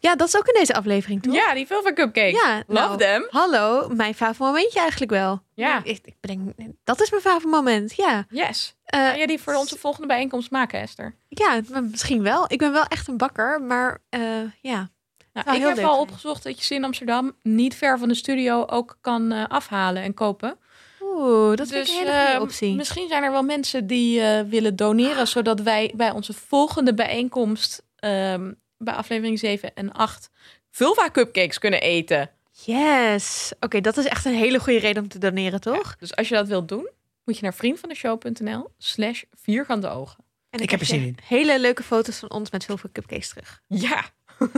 ja, 0.00 0.16
dat 0.16 0.28
is 0.28 0.36
ook 0.36 0.46
in 0.46 0.58
deze 0.58 0.74
aflevering, 0.74 1.22
toch? 1.22 1.34
Ja, 1.34 1.54
die 1.54 1.66
vulva 1.66 1.92
cupcakes. 1.92 2.42
Ja, 2.42 2.62
Love 2.66 2.86
nou, 2.86 2.98
them. 2.98 3.26
Hallo, 3.30 3.88
mijn 3.88 4.14
favoriete 4.14 4.42
momentje 4.44 4.80
eigenlijk 4.80 5.10
wel. 5.10 5.42
Ja. 5.54 5.80
Ik, 5.84 6.00
ik 6.04 6.14
bedenk, 6.20 6.54
dat 6.84 7.00
is 7.00 7.10
mijn 7.10 7.22
favoriete 7.22 7.56
moment, 7.56 7.96
ja. 7.96 8.26
Yes. 8.30 8.74
Ga 8.84 9.16
jij 9.16 9.26
die 9.26 9.40
voor 9.40 9.54
onze 9.54 9.78
volgende 9.78 10.06
bijeenkomst 10.06 10.50
maken, 10.50 10.80
Esther? 10.80 11.14
Ja, 11.28 11.60
misschien 11.90 12.22
wel. 12.22 12.44
Ik 12.48 12.58
ben 12.58 12.72
wel 12.72 12.84
echt 12.84 13.08
een 13.08 13.16
bakker, 13.16 13.62
maar 13.62 14.02
eh, 14.08 14.20
ja. 14.60 14.90
Nou, 15.32 15.46
Zou 15.46 15.56
ik 15.56 15.62
heb 15.62 15.70
al 15.70 15.94
zijn. 15.94 16.08
opgezocht 16.08 16.42
dat 16.42 16.58
je 16.58 16.64
ze 16.64 16.74
in 16.74 16.84
Amsterdam 16.84 17.36
niet 17.42 17.74
ver 17.74 17.98
van 17.98 18.08
de 18.08 18.14
studio 18.14 18.64
ook 18.66 18.98
kan 19.00 19.32
eh, 19.32 19.44
afhalen 19.48 20.02
en 20.02 20.14
kopen. 20.14 20.58
Oeh, 21.00 21.56
dat 21.56 21.68
vind 21.68 21.86
dus 21.86 21.94
ik 21.94 22.00
een 22.00 22.06
hele 22.06 22.18
goede 22.18 22.34
eh, 22.34 22.40
optie. 22.40 22.74
misschien 22.74 23.08
zijn 23.08 23.22
er 23.22 23.30
wel 23.30 23.42
mensen 23.42 23.86
die 23.86 24.22
willen 24.48 24.76
doneren, 24.76 25.28
zodat 25.28 25.60
wij 25.60 25.92
bij 25.96 26.10
onze 26.10 26.32
volgende 26.32 26.94
bijeenkomst 26.94 27.82
ehm, 27.96 28.52
bij 28.84 28.94
aflevering 28.94 29.38
7 29.38 29.74
en 29.74 29.92
8 29.92 30.30
vulva 30.70 31.10
cupcakes 31.10 31.58
kunnen 31.58 31.80
eten. 31.80 32.30
Yes. 32.64 33.52
Oké, 33.60 33.80
dat 33.80 33.96
is 33.96 34.04
echt 34.04 34.24
een 34.24 34.34
hele 34.34 34.58
goede 34.60 34.78
reden 34.78 35.02
om 35.02 35.08
te 35.08 35.18
doneren, 35.18 35.60
toch? 35.60 35.96
Dus 35.96 36.16
als 36.16 36.28
je 36.28 36.34
dat 36.34 36.48
wilt 36.48 36.68
doen, 36.68 36.88
moet 37.24 37.36
je 37.36 37.42
naar 37.42 37.54
vriendvandeshow.nl 37.54 38.70
slash 38.78 39.22
vierkante 39.42 39.88
ogen. 39.88 40.24
En 40.50 40.60
Ik 40.60 40.70
heb 40.70 40.80
er 40.80 40.86
zin 40.86 41.02
je 41.04 41.14
Hele 41.24 41.60
leuke 41.60 41.82
foto's 41.82 42.18
van 42.18 42.30
ons 42.30 42.50
met 42.50 42.62
zoveel 42.62 42.90
cupcakes 42.92 43.28
terug. 43.28 43.60
Ja, 43.66 44.04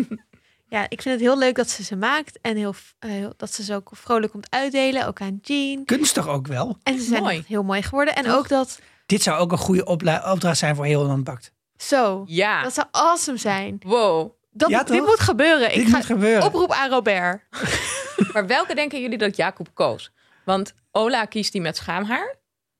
Ja, 0.69 0.83
ik 0.89 1.03
vind 1.03 1.15
het 1.15 1.21
heel 1.21 1.39
leuk 1.39 1.55
dat 1.55 1.71
ze 1.71 1.83
ze 1.85 1.97
maakt 1.97 2.39
en 2.41 2.57
heel, 2.57 2.75
eh, 2.99 3.11
heel- 3.11 3.35
dat 3.37 3.53
ze 3.53 3.63
ze 3.65 3.75
ook 3.75 3.91
vrolijk 3.93 4.33
komt 4.33 4.51
uitdelen, 4.51 5.07
ook 5.07 5.21
aan 5.21 5.39
Jean. 5.43 5.85
Kunstig 5.85 6.29
ook 6.29 6.47
wel. 6.47 6.77
En 6.83 6.99
ze 6.99 7.05
zijn 7.05 7.23
Mooi. 7.23 7.45
heel 7.47 7.63
mooi 7.63 7.83
geworden. 7.83 8.15
En 8.15 8.25
Toch? 8.25 8.37
ook 8.37 8.49
dat, 8.49 8.81
Dit 9.07 9.23
zou 9.23 9.39
ook 9.41 9.53
een 9.53 9.59
goede 9.59 9.85
opdracht 9.85 10.59
zijn 10.59 10.77
voor 10.77 10.85
heel 10.85 11.01
Holland 11.01 11.25
Bakt. 11.25 11.53
Zo, 11.83 12.25
ja. 12.27 12.63
dat 12.63 12.75
zou 12.75 12.87
awesome 12.91 13.39
zijn. 13.39 13.81
Wow. 13.87 14.33
Dat, 14.51 14.71
Ja, 14.71 14.83
dit 14.83 14.97
toch? 14.97 15.07
moet 15.07 15.21
gebeuren. 15.21 15.69
Dit 15.69 15.79
ik 15.79 15.89
ga 15.89 15.97
moet 15.97 16.07
gebeuren. 16.07 16.45
oproep 16.45 16.73
aan 16.73 16.91
Robert. 16.91 17.43
Maar 18.33 18.47
welke 18.47 18.75
denken 18.75 19.01
jullie 19.01 19.19
dat 19.19 19.37
Jacob 19.37 19.69
koos? 19.75 20.11
Want 20.45 20.75
Ola 20.91 21.25
kiest 21.25 21.53
die 21.53 21.61
met 21.61 21.77
schaamhaar. 21.77 22.35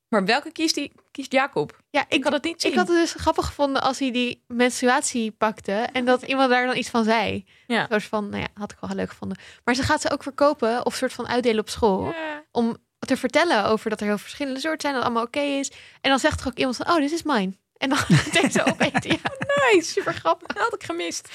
Maar 0.09 0.25
welke 0.25 0.53
kiest, 0.53 0.75
die, 0.75 0.93
kiest 1.11 1.33
Jacob? 1.33 1.81
Ja, 1.91 2.05
Ik 2.09 2.25
had 2.25 2.33
het 2.33 2.45
niet 2.45 2.61
zien. 2.63 2.71
Ik 2.73 2.79
had 2.79 2.89
het 2.89 2.97
dus 2.97 3.13
grappig 3.13 3.47
gevonden 3.47 3.83
als 3.83 3.99
hij 3.99 4.11
die 4.13 4.45
menstruatie 4.47 5.31
pakte 5.31 5.73
en 5.73 6.05
dat 6.05 6.23
iemand 6.23 6.51
daar 6.51 6.67
dan 6.67 6.77
iets 6.77 6.91
van 6.91 7.05
zei. 7.05 7.45
Ja. 7.67 7.87
Zoals 7.89 8.05
van, 8.05 8.29
nou 8.29 8.43
ja, 8.43 8.49
had 8.55 8.73
ik 8.73 8.77
wel 8.81 8.91
heel 8.91 8.99
leuk 8.99 9.09
gevonden. 9.11 9.39
Maar 9.65 9.75
ze 9.75 9.83
gaat 9.83 10.01
ze 10.01 10.11
ook 10.11 10.23
verkopen 10.23 10.87
of 10.87 10.95
soort 10.95 11.13
van 11.13 11.29
uitdelen 11.29 11.61
op 11.61 11.69
school. 11.69 12.05
Ja. 12.05 12.45
Om 12.51 12.77
te 12.99 13.17
vertellen 13.17 13.65
over 13.65 13.91
dat 13.91 14.01
er 14.01 14.07
heel 14.07 14.19
verschillende 14.19 14.61
soorten 14.61 14.81
zijn, 14.81 14.95
dat 14.95 15.03
allemaal 15.03 15.25
oké 15.25 15.41
is. 15.41 15.71
En 16.01 16.11
dan 16.11 16.19
zegt 16.19 16.41
er 16.41 16.47
ook 16.47 16.57
iemand 16.59 16.77
van, 16.77 16.89
oh, 16.91 16.97
dit 16.97 17.13
is 17.13 17.23
mine. 17.23 17.53
En 17.83 17.89
dan 17.89 17.99
denkt 18.33 18.53
ze 18.53 18.65
opeten. 18.65 19.11
Ja, 19.11 19.17
Nice. 19.73 19.91
super 19.91 20.15
grappig. 20.15 20.47
Dat 20.47 20.63
had 20.63 20.75
ik 20.75 20.83
gemist. 20.85 21.29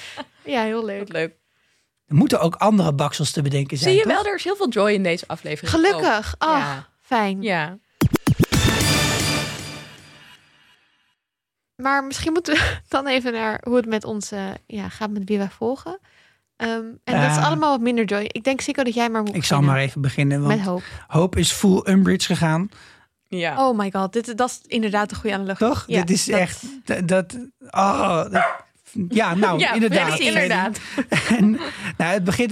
Ja, 0.44 0.64
heel 0.64 0.76
Wat 0.76 0.86
leuk. 0.86 1.12
leuk. 1.12 1.34
Er 2.06 2.16
moeten 2.16 2.40
ook 2.40 2.56
andere 2.56 2.94
baksels 2.94 3.32
te 3.32 3.42
bedenken 3.42 3.78
zijn, 3.78 3.90
Zie 3.90 4.00
je 4.00 4.06
toch? 4.08 4.16
wel, 4.16 4.26
er 4.26 4.36
is 4.36 4.44
heel 4.44 4.56
veel 4.56 4.70
joy 4.70 4.92
in 4.92 5.04
deze 5.04 5.24
aflevering. 5.28 5.72
Gelukkig. 5.76 6.36
ook. 6.40 6.50
Oh, 6.50 6.58
Ja. 6.58 6.88
fijn. 7.02 7.42
ja. 7.42 7.78
Maar 11.76 12.04
misschien 12.04 12.32
moeten 12.34 12.54
we 12.54 12.78
dan 12.88 13.08
even 13.08 13.34
naar 13.34 13.62
hoe 13.64 13.76
het 13.76 13.86
met 13.86 14.04
ons 14.04 14.32
eh, 14.32 14.46
ja, 14.68 14.90
gaat 14.90 15.10
met 15.10 15.22
wie 15.26 15.38
wij 15.38 15.50
volgen. 15.50 16.00
Ehm, 16.56 16.70
en 17.04 17.22
dat 17.22 17.30
is 17.30 17.36
Ja. 17.36 17.42
allemaal 17.46 17.72
wat 17.72 17.82
minder 17.82 18.06
joy. 18.06 18.24
Ik 18.32 18.44
denk 18.44 18.62
zeker 18.62 18.84
dat 18.84 18.94
jij 18.94 19.10
maar 19.10 19.24
moet 19.24 19.36
Ik 19.36 19.44
zal 19.44 19.62
maar 19.62 19.78
even 19.80 20.02
beginnen, 20.02 20.40
met 20.40 20.48
want 20.58 20.62
hoop. 20.68 20.84
Hoop 21.08 21.36
is 21.36 21.52
full 21.52 21.82
Umbridge 21.90 22.28
gegaan. 22.28 22.70
Ja. 23.30 23.68
Oh 23.68 23.78
my 23.78 23.92
god, 23.92 24.14
dit, 24.14 24.38
dat 24.38 24.50
is 24.50 24.60
inderdaad 24.68 25.12
een 25.12 25.18
goede 25.18 25.36
analogie. 25.36 25.68
Toch? 25.68 25.84
Ja, 25.88 26.00
Dit 26.00 26.10
is 26.10 26.26
dat- 26.26 26.40
echt 26.40 26.64
dat. 26.86 27.08
dat 27.08 27.38
oh, 27.70 28.32
dat- 28.32 28.66
ja, 29.10 29.36
nou, 29.36 29.60
ja, 29.60 29.74
inderdaad. 29.74 30.20
inderdaad. 30.20 30.80
En, 31.38 31.52
nou, 31.98 32.14
het 32.14 32.24
begint, 32.24 32.52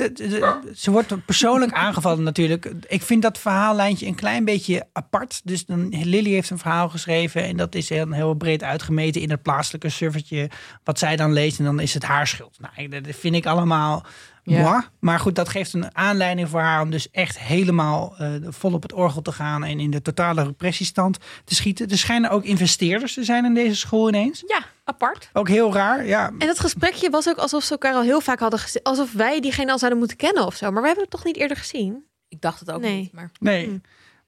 ze 0.76 0.92
wordt 0.92 1.26
persoonlijk 1.26 1.72
aangevallen 1.72 2.24
natuurlijk. 2.24 2.72
Ik 2.88 3.02
vind 3.02 3.22
dat 3.22 3.38
verhaallijntje 3.38 4.06
een 4.06 4.16
klein 4.16 4.46
beetje 4.46 4.88
apart. 4.94 5.42
Dus 5.44 5.66
dan, 5.66 5.90
Lily 6.04 6.30
heeft 6.30 6.50
een 6.50 6.58
verhaal 6.58 6.90
geschreven 6.90 7.44
en 7.44 7.58
dat 7.58 7.76
is 7.76 7.90
heel, 7.90 8.12
heel 8.12 8.34
breed 8.34 8.64
uitgemeten 8.64 9.22
in 9.22 9.30
het 9.30 9.42
plaatselijke 9.42 9.90
servertje. 9.90 10.50
Wat 10.84 11.00
zij 11.00 11.16
dan 11.16 11.34
leest 11.34 11.60
en 11.60 11.66
dan 11.66 11.80
is 11.80 11.94
het 11.94 12.04
haar 12.04 12.28
schuld. 12.28 12.58
Nou, 12.60 12.88
dat 12.90 13.16
vind 13.16 13.36
ik 13.36 13.46
allemaal 13.46 14.06
Ja. 14.54 14.62
moi. 14.62 14.82
Maar 15.00 15.20
goed, 15.20 15.36
dat 15.36 15.50
geeft 15.50 15.74
een 15.74 15.96
aanleiding 15.96 16.50
voor 16.50 16.60
haar 16.60 16.82
om 16.82 16.90
dus 16.90 17.12
echt 17.12 17.40
helemaal 17.40 18.16
eh, 18.18 18.30
vol 18.42 18.74
op 18.74 18.82
het 18.82 18.94
orgel 18.94 19.22
te 19.22 19.32
gaan 19.32 19.64
en 19.64 19.80
in 19.80 19.92
de 19.92 20.02
totale 20.02 20.44
repressiestand 20.44 21.18
te 21.46 21.56
schieten. 21.56 21.88
Er 21.88 21.98
schijnen 21.98 22.30
ook 22.30 22.44
investeerders 22.44 23.14
te 23.14 23.24
zijn 23.24 23.46
in 23.46 23.54
deze 23.54 23.76
school 23.76 24.08
ineens. 24.08 24.44
Ja, 24.48 24.60
apart. 24.84 25.30
Ook 25.34 25.48
heel 25.48 25.74
raar, 25.74 26.06
ja. 26.06 26.28
En 26.38 26.48
dat 26.48 26.60
gesprekje 26.60 27.10
was 27.10 27.28
ook 27.30 27.38
alsof 27.38 27.64
ze 27.64 27.72
elkaar 27.72 27.94
al 27.94 28.02
heel 28.02 28.22
vaak 28.22 28.40
hadden 28.40 28.60
gezien. 28.60 28.84
Alsof 28.84 29.12
wij 29.14 29.40
diegene 29.40 29.72
al 29.72 29.78
zouden 29.78 30.00
moeten 30.00 30.18
kennen 30.18 30.46
of 30.46 30.56
zo. 30.56 30.72
Maar 30.72 30.82
we 30.82 30.88
hebben 30.88 31.04
het 31.06 31.14
toch 31.14 31.24
niet 31.26 31.38
eerder 31.38 31.58
gezien? 31.58 32.04
Ik 32.28 32.42
dacht 32.42 32.60
het 32.60 32.72
ook 32.72 32.82
Nee. 32.82 32.96
niet, 33.00 33.14
maar... 33.14 33.32
Nee. 33.40 33.66
Hm. 33.66 33.78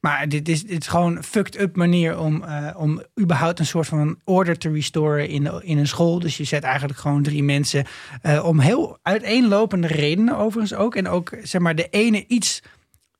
Maar 0.07 0.29
dit 0.29 0.49
is, 0.49 0.63
dit 0.63 0.81
is 0.81 0.87
gewoon 0.87 1.15
een 1.15 1.23
fucked 1.23 1.59
up 1.59 1.75
manier 1.75 2.19
om, 2.19 2.43
eh, 2.43 2.67
om 2.75 3.01
überhaupt 3.19 3.59
een 3.59 3.65
soort 3.65 3.87
van 3.87 4.19
order 4.23 4.57
te 4.57 4.71
restoren 4.71 5.29
in, 5.29 5.61
in 5.61 5.77
een 5.77 5.87
school. 5.87 6.19
Dus 6.19 6.37
je 6.37 6.43
zet 6.43 6.63
eigenlijk 6.63 6.99
gewoon 6.99 7.23
drie 7.23 7.43
mensen 7.43 7.85
eh, 8.21 8.45
om 8.45 8.59
heel 8.59 8.97
uiteenlopende 9.01 9.87
redenen 9.87 10.37
overigens 10.37 10.79
ook. 10.79 10.95
En 10.95 11.07
ook 11.07 11.37
zeg 11.43 11.61
maar 11.61 11.75
de 11.75 11.87
ene 11.89 12.25
iets 12.27 12.61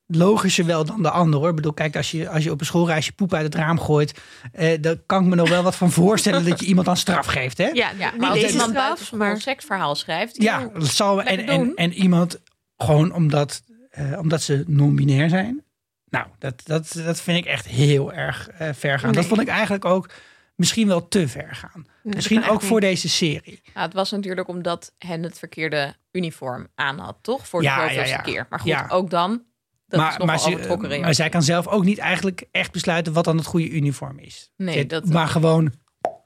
logischer 0.06 0.66
wel 0.66 0.86
dan 0.86 1.02
de 1.02 1.10
ander 1.10 1.40
hoor. 1.40 1.50
Ik 1.50 1.56
bedoel, 1.56 1.74
kijk, 1.74 1.96
als 1.96 2.12
je, 2.12 2.30
als 2.30 2.44
je 2.44 2.52
op 2.52 2.60
een 2.60 2.66
schoolreisje 2.66 3.12
poep 3.12 3.34
uit 3.34 3.44
het 3.44 3.56
raam 3.56 3.80
gooit, 3.80 4.20
eh, 4.52 4.82
dan 4.82 5.00
kan 5.06 5.24
ik 5.24 5.30
me 5.30 5.36
nog 5.36 5.50
wel 5.50 5.64
wat 5.64 5.76
van 5.76 5.92
voorstellen 5.92 6.46
dat 6.46 6.60
je 6.60 6.66
iemand 6.72 6.86
dan 6.86 6.98
straf 6.98 7.26
geeft. 7.26 7.58
Hè? 7.58 7.68
Ja, 7.68 7.92
maar 8.18 8.30
als 8.30 8.40
deze 8.40 8.52
iemand 8.52 8.74
buiten 8.74 9.18
maar... 9.18 9.32
een 9.32 9.42
seksverhaal 9.42 9.96
schrijft... 9.96 10.42
Ja, 10.42 10.70
dat 10.74 10.88
zal 10.88 11.24
en, 11.24 11.76
en 11.76 11.94
iemand 11.94 12.40
gewoon 12.78 13.14
omdat, 13.14 13.64
eh, 13.90 14.20
omdat 14.20 14.42
ze 14.42 14.64
non-binair 14.68 15.30
zijn. 15.30 15.66
Nou, 16.10 16.28
dat, 16.40 16.62
dat, 16.66 16.92
dat 17.06 17.22
vind 17.22 17.38
ik 17.38 17.46
echt 17.46 17.66
heel 17.68 18.14
erg 18.14 18.50
eh, 18.50 18.70
ver 18.74 19.00
gaan. 19.00 19.12
Dat 19.14 19.26
vond 19.26 19.42
ik 19.42 19.48
eigenlijk 19.48 19.86
ook 19.86 20.10
misschien 20.56 20.88
wel 20.88 21.08
te 21.08 21.28
ver 21.28 21.56
gaan. 21.56 21.86
Nee, 22.04 22.16
misschien 22.16 22.50
ook 22.50 22.62
voor 22.62 22.80
niet. 22.80 22.90
deze 22.90 23.10
serie. 23.10 23.62
Ja, 23.74 23.82
het 23.82 23.94
was 23.94 24.12
natuurlijk 24.12 24.48
omdat 24.48 24.94
hen 24.98 25.24
het 25.24 25.38
verkeerde 25.40 25.96
uniform 26.12 26.68
aan 26.76 27.00
had, 27.00 27.18
toch? 27.22 27.48
Voor 27.48 27.60
de 27.62 27.66
Ja, 27.66 27.82
ja, 27.84 27.88
zoveelste 27.90 28.16
ja. 28.16 28.22
keer. 28.22 28.46
Maar 28.50 28.60
goed, 28.60 28.70
Ja. 28.70 28.86
ook 28.90 29.10
dan, 29.10 29.44
dat 29.88 30.00
is 30.12 30.18
nog 30.18 30.28
maar, 30.28 30.40
ze- 30.40 31.00
maar 31.02 31.16
zij 31.16 31.30
kan 31.30 31.44
zelf 31.44 31.68
ook 31.68 31.84
niet 31.84 31.98
eigenlijk 31.98 32.44
echt 32.52 32.72
besluiten 32.72 33.14
wat 33.14 33.24
dan 33.24 33.38
het 33.38 33.46
goede 33.46 33.70
uniform 33.70 34.20
is. 34.20 34.52
Nee, 34.58 34.86
dat- 34.86 35.06
maar 35.06 35.28
gewoon 35.28 35.74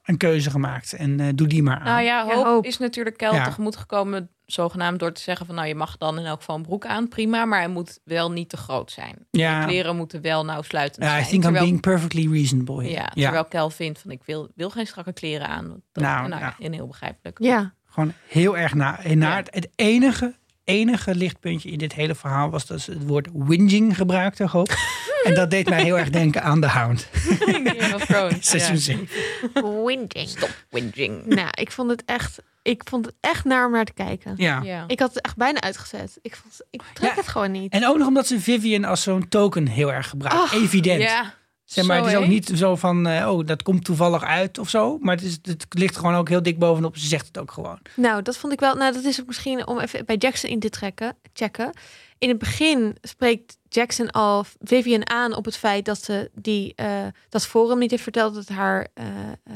een 0.04 0.16
keuze 0.16 0.50
gemaakt 0.50 0.92
en 0.92 1.20
eh, 1.20 1.26
doe 1.34 1.46
die 1.46 1.62
maar 1.62 1.76
aan. 1.78 1.84
Nou 1.84 2.02
ja, 2.02 2.24
Ja, 2.28 2.34
Hoop, 2.34 2.64
is 2.64 2.78
natuurlijk 2.78 3.16
Kel 3.16 3.34
Ja. 3.34 3.44
tegemoet 3.44 3.76
gekomen, 3.76 4.30
zogenaamd 4.46 4.98
door 4.98 5.12
te 5.12 5.20
zeggen 5.20 5.46
van 5.46 5.54
nou 5.54 5.68
je 5.68 5.74
mag 5.74 5.96
dan 5.98 6.18
in 6.18 6.24
elk 6.24 6.38
geval 6.38 6.56
een 6.56 6.62
broek 6.62 6.86
aan, 6.86 7.08
prima, 7.08 7.44
maar 7.44 7.58
hij 7.58 7.68
moet 7.68 7.98
wel 8.04 8.30
niet 8.32 8.48
te 8.48 8.56
groot 8.56 8.90
zijn. 8.90 9.26
Ja. 9.30 9.60
De 9.60 9.66
kleren 9.66 9.96
moeten 9.96 10.20
wel 10.22 10.44
nauwsluitend 10.44 11.04
Ja, 11.04 11.10
zijn. 11.10 11.22
I 11.22 11.24
think 11.24 11.34
I'm 11.34 11.42
terwijl, 11.42 11.64
being 11.64 11.80
perfectly 11.80 12.32
reasonable. 12.32 12.74
here. 12.82 12.88
ja, 12.94 13.08
terwijl 13.14 13.44
Kel 13.44 13.70
vindt 13.70 13.98
van 13.98 14.10
ik 14.10 14.22
wil, 14.24 14.48
wil 14.54 14.70
geen 14.70 14.86
strakke 14.86 15.12
kleren 15.12 15.48
aan. 15.48 15.82
Dat, 15.92 16.04
Nou, 16.04 16.28
nou, 16.28 16.52
heel 16.58 16.86
begrijpelijk. 16.86 17.38
Ja, 17.42 17.74
Gewoon 17.86 18.12
heel 18.28 18.56
erg 18.56 18.74
na. 18.74 19.00
En 19.02 19.18
naar 19.18 19.44
het 19.50 19.68
enige, 19.74 20.34
enige 20.64 21.14
lichtpuntje 21.14 21.70
in 21.70 21.78
dit 21.78 21.92
hele 21.92 22.14
verhaal 22.14 22.50
was 22.50 22.66
dat 22.66 22.80
ze 22.80 22.90
het 22.90 23.06
woord 23.06 23.28
whinging 23.32 23.96
gebruikte. 23.96 24.46
Hoop. 24.46 24.74
en 25.26 25.34
dat 25.34 25.50
deed 25.50 25.68
mij 25.68 25.82
heel 25.82 25.98
erg 25.98 26.10
denken 26.10 26.42
aan 26.42 26.60
The 26.60 26.66
Hound. 26.66 27.08
Game 27.38 27.94
of 27.94 28.04
Thrones. 28.06 28.46
Seizoen 28.50 28.74
ja. 28.96 29.06
7. 29.54 29.84
winding. 29.84 30.28
Stop 30.28 30.64
whinging. 30.70 31.26
Nou, 31.26 31.48
ik 31.52 31.70
vond 31.72 31.90
het 31.90 32.02
echt, 32.06 32.38
ik 32.62 32.82
vond 32.88 33.06
het 33.06 33.14
echt 33.20 33.44
naar 33.44 33.66
om 33.66 33.72
naar 33.72 33.84
te 33.84 33.92
kijken. 33.92 34.34
Ja. 34.36 34.60
Ja. 34.62 34.84
Ik 34.86 34.98
had 35.00 35.14
het 35.14 35.24
echt 35.24 35.36
bijna 35.36 35.60
uitgezet. 35.60 36.18
Ik, 36.22 36.36
vond, 36.36 36.60
ik 36.70 36.82
trek 36.94 37.10
Ja. 37.10 37.16
het 37.16 37.28
gewoon 37.28 37.50
niet. 37.50 37.72
En 37.72 37.86
ook 37.86 37.98
nog 37.98 38.06
omdat 38.06 38.26
ze 38.26 38.40
Vivian 38.40 38.84
als 38.84 39.02
zo'n 39.02 39.28
token 39.28 39.66
heel 39.66 39.92
erg 39.92 40.08
gebruikt. 40.08 40.52
Evident. 40.52 41.02
Ja, 41.02 41.34
zeg 41.72 41.86
maar, 41.86 41.98
zo, 41.98 42.04
het 42.04 42.12
is 42.12 42.18
ook 42.18 42.28
niet 42.28 42.52
zo 42.54 42.76
van, 42.76 43.06
eh, 43.06 43.30
oh, 43.30 43.46
dat 43.46 43.62
komt 43.62 43.84
toevallig 43.84 44.24
uit 44.24 44.58
of 44.58 44.68
zo. 44.68 44.98
Maar 45.00 45.14
het, 45.16 45.24
is, 45.24 45.38
het 45.42 45.66
ligt 45.68 45.96
gewoon 45.96 46.14
ook 46.14 46.28
heel 46.28 46.42
dik 46.42 46.58
bovenop. 46.58 46.96
Ze 46.96 47.06
zegt 47.06 47.26
het 47.26 47.38
ook 47.38 47.50
gewoon. 47.50 47.78
Nou, 47.96 48.22
dat 48.22 48.36
vond 48.36 48.52
ik 48.52 48.60
wel. 48.60 48.74
Nou, 48.74 48.92
dat 48.92 49.04
is 49.04 49.20
ook 49.20 49.26
misschien 49.26 49.66
om 49.66 49.78
even 49.78 50.06
bij 50.06 50.16
Jackson 50.16 50.50
in 50.50 50.60
te 50.60 50.70
trekken, 50.70 51.16
checken. 51.32 51.72
In 52.18 52.28
het 52.28 52.38
begin 52.38 52.96
spreekt 53.00 53.58
Jackson 53.68 54.10
al 54.10 54.44
Vivian 54.60 55.10
aan 55.10 55.34
op 55.34 55.44
het 55.44 55.56
feit 55.56 55.84
dat 55.84 56.02
ze 56.02 56.30
die 56.34 56.72
eh, 56.74 57.06
dat 57.28 57.46
forum 57.46 57.78
niet 57.78 57.90
heeft 57.90 58.02
verteld 58.02 58.34
dat 58.34 58.48
haar 58.48 58.86
eh, 58.94 59.06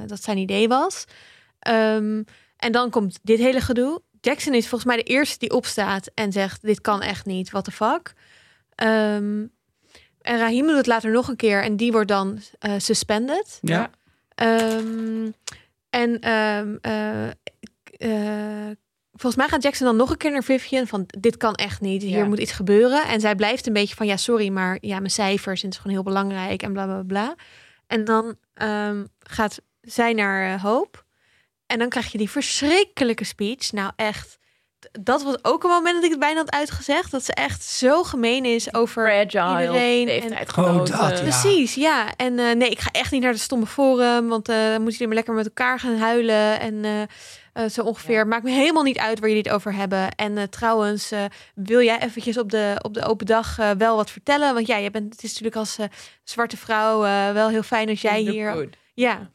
dat 0.07 0.23
zijn 0.23 0.39
idee 0.39 0.69
was. 0.69 1.05
Ehm, 1.59 2.23
en 2.57 2.73
dan 2.73 2.91
komt 2.91 3.19
dit 3.23 3.39
hele 3.39 3.61
gedoe. 3.61 4.03
Jackson 4.21 4.55
is 4.55 4.69
volgens 4.69 4.85
mij 4.85 4.97
de 4.97 5.11
eerste 5.11 5.39
die 5.39 5.51
opstaat 5.51 6.11
en 6.15 6.33
zegt: 6.33 6.63
dit 6.63 6.81
kan 6.81 7.03
echt 7.03 7.27
niet. 7.27 7.51
What 7.51 7.65
the 7.65 7.71
fuck? 7.71 8.13
Ehm, 8.75 9.45
en 10.27 10.39
Rahim 10.39 10.67
doet 10.67 10.77
het 10.77 10.87
later 10.87 11.11
nog 11.11 11.29
een 11.29 11.37
keer 11.37 11.63
en 11.63 11.77
die 11.77 11.93
wordt 11.93 12.09
dan 12.09 12.39
eh, 12.59 12.73
suspended. 12.77 13.59
Ja. 13.63 13.91
Ehm, 14.35 15.31
en 15.91 16.21
ehm, 16.21 16.77
eh, 16.81 17.27
eh, 17.99 18.77
volgens 19.13 19.37
mij 19.37 19.49
gaat 19.49 19.63
Jackson 19.63 19.87
dan 19.87 19.97
nog 19.97 20.11
een 20.11 20.17
keer 20.17 20.31
naar 20.31 20.43
Vivian 20.43 20.87
van 20.87 21.07
dit 21.19 21.37
kan 21.37 21.55
echt 21.55 21.81
niet, 21.81 22.03
hier 22.03 22.19
Ja. 22.19 22.25
moet 22.25 22.39
iets 22.39 22.53
gebeuren. 22.53 23.05
En 23.07 23.21
zij 23.21 23.35
blijft 23.35 23.67
een 23.67 23.73
beetje 23.73 23.95
van 23.95 24.07
ja 24.07 24.17
sorry, 24.17 24.49
maar 24.49 24.79
ja 24.81 24.99
mijn 24.99 25.11
cijfers 25.11 25.63
het 25.63 25.73
is 25.73 25.77
gewoon 25.79 25.93
heel 25.93 26.03
belangrijk 26.05 26.63
en 26.63 26.73
bla 26.73 26.85
bla 26.85 27.03
bla. 27.03 27.35
En 27.87 28.05
dan 28.05 28.37
ehm, 28.55 29.05
gaat 29.19 29.61
zij 29.81 30.13
naar 30.13 30.61
Hoop 30.61 31.05
en 31.67 31.79
dan 31.79 31.89
krijg 31.89 32.13
je 32.13 32.19
die 32.19 32.31
verschrikkelijke 32.31 33.25
speech. 33.25 33.73
Nou 33.73 33.93
echt, 33.97 34.39
dat 35.01 35.23
was 35.23 35.37
ook 35.43 35.65
een 35.65 35.71
moment 35.71 35.95
dat 35.95 36.05
ik 36.05 36.11
het 36.11 36.19
bijna 36.19 36.39
had 36.39 36.51
uitgezegd, 36.51 37.11
dat 37.11 37.25
ze 37.25 37.33
echt 37.33 37.65
zo 37.65 38.03
gemeen 38.03 38.45
is 38.45 38.75
over 38.75 39.07
Fragile, 39.07 39.61
iedereen. 39.61 40.07
leeftijdgenoten. 40.07 40.95
Oh, 40.95 41.01
dat, 41.01 41.19
ja. 41.19 41.23
Precies, 41.23 41.75
ja. 41.75 42.17
En 42.17 42.39
eh, 42.39 42.55
nee, 42.55 42.71
ik 42.71 42.81
ga 42.81 42.91
echt 42.93 43.11
niet 43.11 43.23
naar 43.23 43.33
de 43.33 43.39
stomme 43.39 43.67
forum, 43.67 44.29
want 44.29 44.49
eh, 44.49 44.57
dan 44.57 44.83
moeten 44.83 44.93
jullie 44.93 45.07
maar 45.07 45.17
lekker 45.17 45.35
met 45.35 45.47
elkaar 45.47 45.79
gaan 45.79 45.97
huilen. 45.97 46.61
En 46.61 47.09
eh, 47.57 47.69
zo 47.69 47.83
ongeveer. 47.83 48.17
Ja. 48.17 48.25
Maakt 48.25 48.45
me 48.45 48.51
helemaal 48.51 48.83
niet 48.83 48.99
uit 48.99 49.19
waar 49.19 49.29
jullie 49.29 49.45
het 49.45 49.53
over 49.53 49.75
hebben. 49.75 50.15
En 50.15 50.51
trouwens, 50.51 51.11
eh, 51.11 51.25
wil 51.55 51.83
jij 51.83 52.01
eventjes 52.01 52.39
op 52.39 52.51
de, 52.51 52.79
op 52.83 52.95
de 52.95 53.03
open 53.03 53.27
dag 53.27 53.59
eh, 53.59 53.71
wel 53.71 53.97
wat 53.97 54.11
vertellen? 54.11 54.55
Want 54.55 54.67
ja, 54.67 54.77
je 54.77 54.91
bent, 54.91 55.13
het 55.13 55.23
is 55.23 55.29
natuurlijk 55.29 55.57
als 55.57 55.79
eh, 55.79 55.87
zwarte 56.25 56.57
vrouw 56.57 57.05
eh, 57.05 57.33
wel 57.33 57.49
heel 57.49 57.63
fijn 57.63 57.89
als 57.89 58.01
jij 58.01 58.21
hier... 58.21 58.69
Ja. 58.95 59.31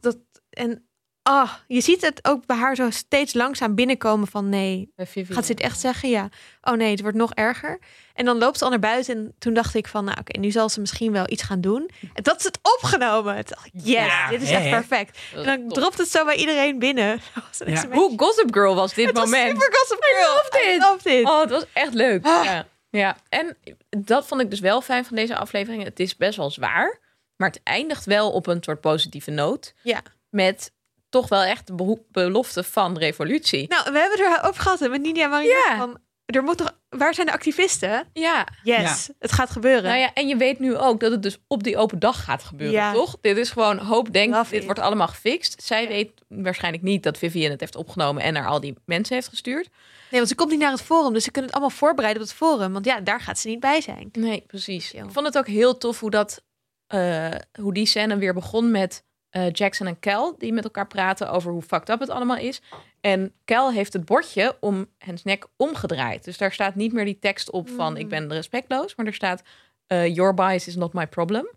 dat... 0.00 0.18
En 0.50 0.85
ah, 1.26 1.52
je 1.66 1.80
ziet 1.80 2.00
het 2.00 2.28
ook 2.28 2.46
bij 2.46 2.56
haar 2.56 2.74
zo 2.76 2.90
steeds 2.90 3.34
langzaam 3.34 3.74
binnenkomen 3.74 4.28
van 4.28 4.48
nee. 4.48 4.92
Gaat 4.96 5.46
ze 5.46 5.52
het 5.52 5.60
echt 5.60 5.80
zeggen? 5.80 6.08
Ja. 6.08 6.28
Oh 6.62 6.74
nee, 6.74 6.90
het 6.90 7.00
wordt 7.00 7.16
nog 7.16 7.32
erger. 7.34 7.78
En 8.14 8.24
dan 8.24 8.38
loopt 8.38 8.58
ze 8.58 8.64
al 8.64 8.70
naar 8.70 8.78
buiten. 8.78 9.14
En 9.16 9.34
toen 9.38 9.54
dacht 9.54 9.74
ik 9.74 9.88
van, 9.88 10.04
nou 10.04 10.16
oké, 10.20 10.38
nu 10.38 10.50
zal 10.50 10.68
ze 10.68 10.80
misschien 10.80 11.12
wel 11.12 11.24
iets 11.30 11.42
gaan 11.42 11.60
doen. 11.60 11.90
En 12.14 12.22
dat 12.22 12.38
is 12.38 12.44
het 12.44 12.58
opgenomen. 12.62 13.34
Toen 13.34 13.54
dacht 13.56 13.66
ik, 13.66 13.72
yes, 13.74 13.94
Ja, 13.94 14.28
dit 14.28 14.42
is 14.42 14.50
hè, 14.50 14.56
echt 14.56 14.70
perfect. 14.70 15.18
En 15.34 15.44
dan 15.44 15.68
dropt 15.68 15.98
het 15.98 16.08
zo 16.08 16.24
bij 16.24 16.36
iedereen 16.36 16.78
binnen. 16.78 17.20
Was 17.48 17.62
Ja. 17.66 17.88
Hoe 17.90 18.12
Gossip 18.16 18.52
Girl 18.54 18.74
was 18.74 18.94
dit 18.94 19.06
Het 19.06 19.16
was 19.16 19.24
moment. 19.24 19.50
super 19.50 19.76
Gossip 19.78 20.02
Girl. 20.02 20.34
love 20.34 20.48
dit. 20.50 20.76
I 20.76 20.78
love 20.78 21.08
dit. 21.08 21.26
Oh, 21.26 21.40
het 21.40 21.50
was 21.50 21.64
echt 21.72 21.94
leuk. 21.94 22.26
Ah. 22.26 22.44
Ja. 22.44 22.66
ja, 22.90 23.16
en 23.28 23.56
dat 23.90 24.26
vond 24.26 24.40
ik 24.40 24.50
dus 24.50 24.60
wel 24.60 24.80
fijn 24.80 25.04
van 25.04 25.16
deze 25.16 25.36
aflevering. 25.36 25.84
Het 25.84 26.00
is 26.00 26.16
best 26.16 26.36
wel 26.36 26.50
zwaar, 26.50 27.00
maar 27.36 27.48
het 27.48 27.60
eindigt 27.62 28.04
wel 28.04 28.30
op 28.32 28.46
een 28.46 28.62
soort 28.62 28.80
positieve 28.80 29.30
noot. 29.30 29.74
Ja. 29.82 30.02
Met 30.30 30.72
toch 31.20 31.28
wel 31.28 31.42
echt 31.42 31.66
de 31.66 31.96
belofte 32.10 32.62
van 32.64 32.98
revolutie. 32.98 33.68
Nou, 33.68 33.92
we 33.92 33.98
hebben 33.98 34.18
het 34.26 34.38
erover 34.40 34.62
gehad 34.62 34.80
met 34.80 35.00
Nidia 35.00 35.26
Maria. 35.28 35.64
Ja. 35.68 35.76
Van, 35.76 35.98
er 36.26 36.42
moet 36.42 36.56
toch, 36.58 36.78
waar 36.88 37.14
zijn 37.14 37.26
de 37.26 37.32
activisten? 37.32 38.08
Ja, 38.12 38.46
Yes, 38.62 39.10
het 39.18 39.32
gaat 39.32 39.50
gebeuren. 39.50 39.82
nou 39.82 39.98
ja, 39.98 40.12
en 40.14 40.28
je 40.28 40.36
weet 40.36 40.58
nu 40.58 40.76
ook 40.76 41.00
dat 41.00 41.10
het 41.10 41.22
dus 41.22 41.38
op 41.48 41.62
die 41.62 41.76
open 41.76 41.98
dag 41.98 42.24
gaat 42.24 42.42
gebeuren, 42.44 42.76
Ja. 42.76 42.92
toch? 42.92 43.16
Dit 43.20 43.36
is 43.36 43.50
gewoon 43.50 43.78
hoop 43.78 44.12
denkt, 44.12 44.36
Love 44.36 44.50
dit 44.50 44.58
it. 44.58 44.64
wordt 44.64 44.80
allemaal 44.80 45.08
gefixt. 45.08 45.62
Zij 45.62 45.88
weet 45.88 46.10
waarschijnlijk 46.28 46.82
niet 46.82 47.02
dat 47.02 47.18
Vivian 47.18 47.50
het 47.50 47.60
heeft 47.60 47.76
opgenomen 47.76 48.22
en 48.22 48.32
naar 48.32 48.46
al 48.46 48.60
die 48.60 48.74
mensen 48.84 49.14
heeft 49.14 49.28
gestuurd. 49.28 49.68
Nee, 50.10 50.20
want 50.20 50.28
ze 50.28 50.34
komt 50.34 50.50
niet 50.50 50.60
naar 50.60 50.70
het 50.72 50.82
forum. 50.82 51.12
Dus 51.12 51.24
ze 51.24 51.30
kunnen 51.30 51.50
het 51.50 51.60
allemaal 51.60 51.78
voorbereiden 51.78 52.22
op 52.22 52.28
het 52.28 52.36
forum. 52.36 52.72
Want 52.72 52.84
ja, 52.84 53.00
daar 53.00 53.20
gaat 53.20 53.38
ze 53.38 53.48
niet 53.48 53.60
bij 53.60 53.80
zijn. 53.80 54.08
Nee, 54.12 54.44
precies. 54.46 54.92
Ik 54.92 55.02
vond 55.08 55.26
het 55.26 55.38
ook 55.38 55.46
heel 55.46 55.78
tof 55.78 56.00
hoe 56.00 56.10
dat, 56.10 56.42
eh, 56.86 57.28
hoe 57.60 57.74
die 57.74 57.86
scène 57.86 58.16
weer 58.16 58.34
begon 58.34 58.70
met 58.70 59.04
eh, 59.30 59.50
Jackson 59.50 59.86
en 59.86 59.98
Kel 59.98 60.38
die 60.38 60.52
met 60.52 60.64
elkaar 60.64 60.86
praten 60.86 61.30
over 61.30 61.52
hoe 61.52 61.62
fucked 61.62 61.88
up 61.88 62.00
het 62.00 62.10
allemaal 62.10 62.36
is. 62.36 62.62
En 63.00 63.32
Kel 63.44 63.72
heeft 63.72 63.92
het 63.92 64.04
bordje 64.04 64.56
om 64.60 64.86
hens 64.98 65.22
nek 65.24 65.46
omgedraaid. 65.56 66.24
Dus 66.24 66.38
daar 66.38 66.52
staat 66.52 66.74
niet 66.74 66.92
meer 66.92 67.04
die 67.04 67.18
tekst 67.18 67.50
op 67.50 67.68
van 67.68 67.92
Mm. 67.92 67.98
ik 67.98 68.08
ben 68.08 68.32
respectloos, 68.32 68.94
maar 68.94 69.06
er 69.06 69.14
staat 69.14 69.42
eh, 69.86 70.14
your 70.14 70.34
bias 70.34 70.66
is 70.66 70.76
not 70.76 70.92
my 70.92 71.06
problem. 71.06 71.48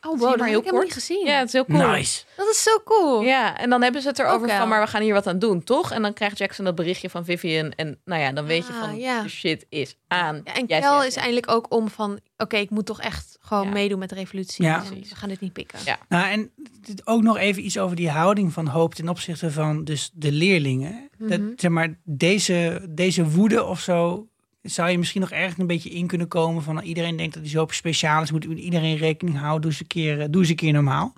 Oh, 0.00 0.10
wow, 0.18 0.20
dat 0.20 0.28
maar 0.38 0.38
heb 0.38 0.48
heel 0.48 0.58
ik 0.64 0.68
kort. 0.70 0.84
niet 0.84 0.92
gezien. 0.92 1.26
Ja, 1.26 1.38
het 1.38 1.46
is 1.46 1.52
heel 1.52 1.64
cool. 1.64 1.90
Nice. 1.90 2.24
Dat 2.36 2.48
is 2.48 2.62
zo 2.62 2.80
cool. 2.84 3.22
Ja, 3.22 3.58
en 3.58 3.70
dan 3.70 3.82
hebben 3.82 4.02
ze 4.02 4.08
het 4.08 4.18
erover 4.18 4.48
van, 4.48 4.68
maar 4.68 4.80
we 4.80 4.86
gaan 4.86 5.02
hier 5.02 5.12
wat 5.14 5.26
aan 5.26 5.38
doen, 5.38 5.64
toch? 5.64 5.90
En 5.92 6.02
dan 6.02 6.12
krijgt 6.12 6.38
Jackson 6.38 6.64
dat 6.64 6.74
berichtje 6.74 7.10
van 7.10 7.24
Vivian. 7.24 7.70
En 7.70 8.00
nou 8.04 8.20
ja, 8.22 8.32
dan 8.32 8.44
weet 8.44 8.66
je 8.66 8.72
Ah, 8.72 8.80
van, 8.80 8.96
ja. 8.98 9.22
de 9.22 9.28
shit 9.28 9.66
is 9.68 9.96
aan. 10.08 10.40
Ja, 10.44 10.54
en 10.54 10.64
Yes, 10.66 10.80
Kel 10.80 10.96
yes, 10.96 11.06
is 11.06 11.14
yes. 11.14 11.16
eindelijk 11.16 11.50
ook 11.50 11.72
om 11.74 11.88
van... 11.88 12.20
Oké, 12.36 12.56
ik 12.56 12.70
moet 12.70 12.86
toch 12.86 13.00
echt 13.00 13.36
gewoon 13.40 13.64
Ja. 13.64 13.70
meedoen 13.70 13.98
met 13.98 14.08
de 14.08 14.14
revolutie. 14.14 14.64
Ja. 14.64 14.84
En 14.84 15.00
we 15.00 15.14
gaan 15.14 15.28
dit 15.28 15.40
niet 15.40 15.52
pikken. 15.52 15.78
Ja. 15.84 15.98
Nou, 16.08 16.30
en 16.30 16.50
dit 16.80 17.06
ook 17.06 17.22
nog 17.22 17.36
even 17.38 17.64
iets 17.64 17.78
over 17.78 17.96
die 17.96 18.10
houding 18.10 18.52
van 18.52 18.66
hoop 18.66 18.94
ten 18.94 19.08
opzichte 19.08 19.50
van 19.50 19.84
dus 19.84 20.10
de 20.14 20.32
leerlingen. 20.32 21.08
dat, 21.18 21.40
Mhm. 21.40 21.50
zeg 21.56 21.70
maar, 21.70 21.98
deze, 22.04 22.86
deze 22.90 23.28
woede 23.28 23.64
of 23.64 23.80
zo 23.80 24.26
zou 24.70 24.90
je 24.90 24.98
misschien 24.98 25.20
nog 25.20 25.30
ergens 25.30 25.58
een 25.58 25.66
beetje 25.66 25.90
in 25.90 26.06
kunnen 26.06 26.28
komen 26.28 26.62
van 26.62 26.74
nou, 26.74 26.86
iedereen 26.86 27.16
denkt 27.16 27.34
dat 27.34 27.42
hij 27.42 27.52
zo 27.52 27.66
speciaal 27.70 28.22
is, 28.22 28.30
moet 28.30 28.44
iedereen 28.44 28.96
rekening 28.96 29.38
houden, 29.38 29.60
doe 29.60 29.70
eens 29.70 29.80
een 29.80 29.86
keer, 29.86 30.20
eh, 30.20 30.26
doe 30.30 30.40
eens 30.40 30.50
een 30.50 30.56
keer 30.56 30.72
normaal. 30.72 31.14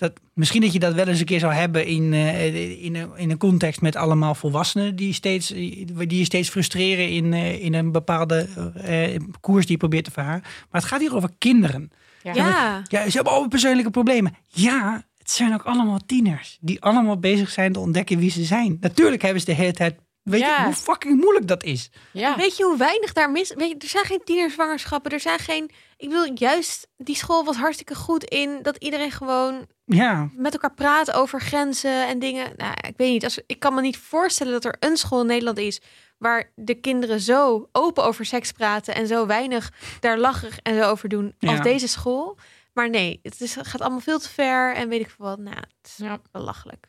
Dat, 0.00 0.12
misschien 0.34 0.60
dat 0.60 0.72
je 0.72 0.78
dat 0.78 0.94
wel 0.94 1.06
eens 1.06 1.20
een 1.20 1.24
keer 1.24 1.38
zou 1.38 1.52
hebben 1.52 1.86
in, 1.86 2.12
eh, 2.12 2.84
in, 2.84 2.94
een, 2.96 3.10
in 3.16 3.30
een 3.30 3.38
context 3.38 3.80
met 3.80 3.96
allemaal 3.96 4.34
volwassenen 4.34 4.96
die, 4.96 5.12
steeds, 5.12 5.48
die 5.48 6.18
je 6.18 6.24
steeds 6.24 6.48
frustreren 6.48 7.08
in, 7.08 7.32
eh, 7.32 7.64
in 7.64 7.74
een 7.74 7.92
bepaalde 7.92 8.48
eh, 8.74 9.20
koers 9.40 9.62
die 9.62 9.72
je 9.72 9.78
probeert 9.78 10.04
te 10.04 10.10
varen. 10.10 10.40
Maar 10.40 10.80
het 10.80 10.84
gaat 10.84 11.00
hier 11.00 11.14
over 11.14 11.30
kinderen. 11.38 11.90
Ja. 12.22 12.34
Ja. 12.34 12.82
Ja, 12.88 13.04
ze 13.04 13.14
hebben 13.14 13.32
allemaal 13.32 13.48
persoonlijke 13.48 13.90
problemen. 13.90 14.34
Ja, 14.46 15.04
het 15.18 15.30
zijn 15.30 15.54
ook 15.54 15.62
allemaal 15.62 16.00
tieners 16.06 16.58
die 16.60 16.80
allemaal 16.80 17.18
bezig 17.18 17.50
zijn 17.50 17.72
te 17.72 17.80
ontdekken 17.80 18.18
wie 18.18 18.30
ze 18.30 18.44
zijn. 18.44 18.76
Natuurlijk 18.80 19.22
hebben 19.22 19.40
ze 19.40 19.46
de 19.46 19.54
hele 19.54 19.72
tijd. 19.72 19.94
Weet 20.30 20.40
Ja. 20.40 20.56
je 20.58 20.64
hoe 20.64 20.74
fucking 20.74 21.20
moeilijk 21.20 21.48
dat 21.48 21.62
is? 21.64 21.90
Ja. 22.12 22.36
Weet 22.36 22.56
je 22.56 22.64
hoe 22.64 22.76
weinig 22.76 23.12
daar 23.12 23.30
mis... 23.30 23.52
Weet 23.54 23.68
je, 23.68 23.74
er 23.78 23.88
zijn 23.88 24.04
geen 24.04 24.20
tienerzwangerschappen. 24.24 25.10
Er 25.12 25.20
zijn 25.20 25.38
geen... 25.38 25.70
Ik 25.96 26.08
wil 26.10 26.30
juist... 26.34 26.86
Die 26.96 27.16
school 27.16 27.44
was 27.44 27.56
hartstikke 27.56 27.94
goed 27.94 28.24
in 28.24 28.58
dat 28.62 28.76
iedereen 28.76 29.10
gewoon 29.10 29.66
Ja, 29.84 30.28
met 30.32 30.52
elkaar 30.52 30.74
praat 30.74 31.12
over 31.12 31.40
grenzen 31.40 32.06
en 32.06 32.18
dingen. 32.18 32.52
Nou, 32.56 32.72
ik 32.88 32.94
weet 32.96 33.10
niet. 33.10 33.24
Als, 33.24 33.40
ik 33.46 33.58
kan 33.58 33.74
me 33.74 33.80
niet 33.80 33.96
voorstellen 33.98 34.52
dat 34.52 34.64
er 34.64 34.76
een 34.80 34.96
school 34.96 35.20
in 35.20 35.26
Nederland 35.26 35.58
is 35.58 35.80
waar 36.18 36.52
de 36.54 36.74
kinderen 36.74 37.20
zo 37.20 37.68
open 37.72 38.04
over 38.04 38.24
seks 38.24 38.52
praten 38.52 38.94
en 38.94 39.06
zo 39.06 39.26
weinig 39.26 39.72
daar 40.00 40.18
lachig 40.18 40.58
en 40.62 40.74
zo 40.82 40.90
over 40.90 41.08
doen 41.08 41.34
als 41.40 41.50
Ja. 41.56 41.62
deze 41.62 41.88
school. 41.88 42.38
Maar 42.72 42.90
nee, 42.90 43.20
het 43.22 43.40
is, 43.40 43.56
gaat 43.62 43.80
allemaal 43.80 44.00
veel 44.00 44.18
te 44.18 44.28
ver 44.28 44.74
en 44.74 44.88
weet 44.88 45.00
ik 45.00 45.10
veel 45.16 45.26
wat. 45.26 45.38
Nou, 45.38 45.56
het 45.56 45.66
is 45.82 45.94
Ja. 45.96 46.18
belachelijk. 46.32 46.86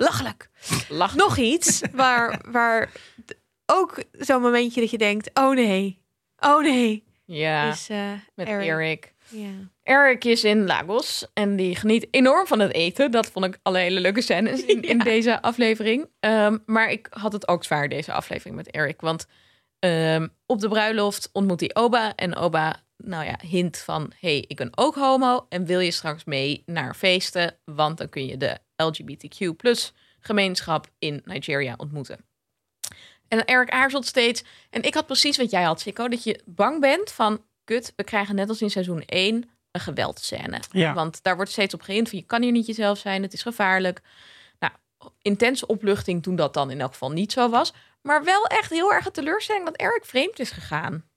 Belachelijk. 0.00 0.50
Lach. 0.88 1.14
Nog 1.14 1.36
iets 1.38 1.80
waar, 1.92 2.40
waar 2.52 2.90
ook 3.66 4.02
zo'n 4.12 4.40
momentje 4.42 4.80
dat 4.80 4.90
je 4.90 4.98
denkt, 4.98 5.30
oh 5.34 5.54
nee, 5.54 5.98
oh 6.38 6.62
nee, 6.62 7.04
Ja, 7.24 7.70
is 7.70 7.88
eh 7.88 8.12
met 8.34 8.46
Eric. 8.48 8.68
Eric. 8.68 9.12
Ja. 9.28 9.48
Eric 9.82 10.24
is 10.24 10.44
in 10.44 10.66
Lagos 10.66 11.26
en 11.34 11.56
die 11.56 11.76
geniet 11.76 12.06
enorm 12.10 12.46
van 12.46 12.58
het 12.60 12.72
eten. 12.72 13.10
Dat 13.10 13.30
vond 13.30 13.44
ik 13.44 13.58
alle 13.62 13.78
hele 13.78 14.00
leuke 14.00 14.20
scènes 14.20 14.64
in, 14.64 14.82
in 14.82 14.98
Ja. 14.98 15.04
deze 15.04 15.42
aflevering. 15.42 16.08
Ehm, 16.20 16.58
maar 16.66 16.90
ik 16.90 17.06
had 17.10 17.32
het 17.32 17.48
ook 17.48 17.64
zwaar 17.64 17.88
deze 17.88 18.12
aflevering 18.12 18.56
met 18.56 18.70
Eric. 18.70 19.00
Want 19.00 19.26
ehm, 19.78 20.28
op 20.46 20.60
de 20.60 20.68
bruiloft 20.68 21.28
ontmoet 21.32 21.60
hij 21.60 21.70
Oba. 21.74 22.12
En 22.14 22.36
Oba, 22.36 22.82
nou 22.96 23.24
ja, 23.24 23.38
hint 23.46 23.78
van... 23.78 24.12
hey, 24.20 24.44
ik 24.46 24.56
ben 24.56 24.70
ook 24.74 24.94
homo 24.94 25.46
en 25.48 25.64
wil 25.64 25.80
je 25.80 25.90
straks 25.90 26.24
mee 26.24 26.62
naar 26.66 26.94
feesten? 26.94 27.56
Want 27.64 27.98
dan 27.98 28.08
kun 28.08 28.26
je 28.26 28.36
de 28.36 28.58
LGBTQ 28.82 29.56
plus 29.56 29.92
gemeenschap 30.20 30.88
in 30.98 31.22
Nigeria 31.24 31.74
ontmoeten. 31.76 32.24
En 33.28 33.44
Eric 33.44 33.70
aarzelt 33.70 34.06
steeds. 34.06 34.44
En 34.70 34.82
ik 34.82 34.94
had 34.94 35.06
precies 35.06 35.36
wat 35.36 35.50
jij 35.50 35.62
had, 35.62 35.80
Sikko. 35.80 36.08
Dat 36.08 36.24
je 36.24 36.40
bang 36.44 36.80
bent 36.80 37.12
van... 37.12 37.44
kut, 37.64 37.92
we 37.96 38.04
krijgen 38.04 38.34
net 38.34 38.48
als 38.48 38.62
in 38.62 38.70
seizoen 38.70 39.02
1 39.02 39.50
een 39.70 39.80
geweldscène. 39.80 40.60
Ja. 40.70 40.94
Want 40.94 41.22
daar 41.22 41.36
wordt 41.36 41.50
steeds 41.50 41.74
op 41.74 41.82
geïnd 41.82 42.08
van... 42.08 42.18
je 42.18 42.24
kan 42.24 42.42
hier 42.42 42.52
niet 42.52 42.66
jezelf 42.66 42.98
zijn, 42.98 43.22
het 43.22 43.32
is 43.32 43.42
gevaarlijk. 43.42 44.00
Nou, 44.58 44.72
intense 45.22 45.66
opluchting 45.66 46.22
toen 46.22 46.36
dat 46.36 46.54
dan 46.54 46.70
in 46.70 46.80
elk 46.80 46.92
geval 46.92 47.10
niet 47.10 47.32
zo 47.32 47.48
was. 47.48 47.72
Maar 48.02 48.24
wel 48.24 48.46
echt 48.46 48.70
heel 48.70 48.92
erg 48.92 49.06
een 49.06 49.12
teleurstelling 49.12 49.64
dat 49.64 49.76
Eric 49.76 50.04
vreemd 50.04 50.38
is 50.38 50.50
gegaan. 50.50 51.09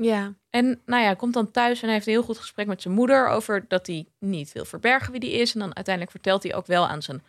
Ja. 0.00 0.34
En 0.50 0.66
nou 0.86 1.00
ja, 1.00 1.06
hij 1.06 1.16
komt 1.16 1.34
dan 1.34 1.50
thuis 1.50 1.78
en 1.80 1.84
hij 1.84 1.94
heeft 1.94 2.06
een 2.06 2.12
heel 2.12 2.22
goed 2.22 2.38
gesprek 2.38 2.66
met 2.66 2.82
zijn 2.82 2.94
moeder 2.94 3.28
over 3.28 3.64
dat 3.68 3.86
hij 3.86 4.06
niet 4.18 4.52
wil 4.52 4.64
verbergen 4.64 5.12
wie 5.12 5.30
hij 5.30 5.38
is. 5.40 5.52
En 5.54 5.60
dan 5.60 5.74
uiteindelijk 5.74 6.14
vertelt 6.16 6.42
hij 6.42 6.54
ook 6.54 6.66
wel 6.66 6.86
aan 6.86 7.02
zijn 7.02 7.22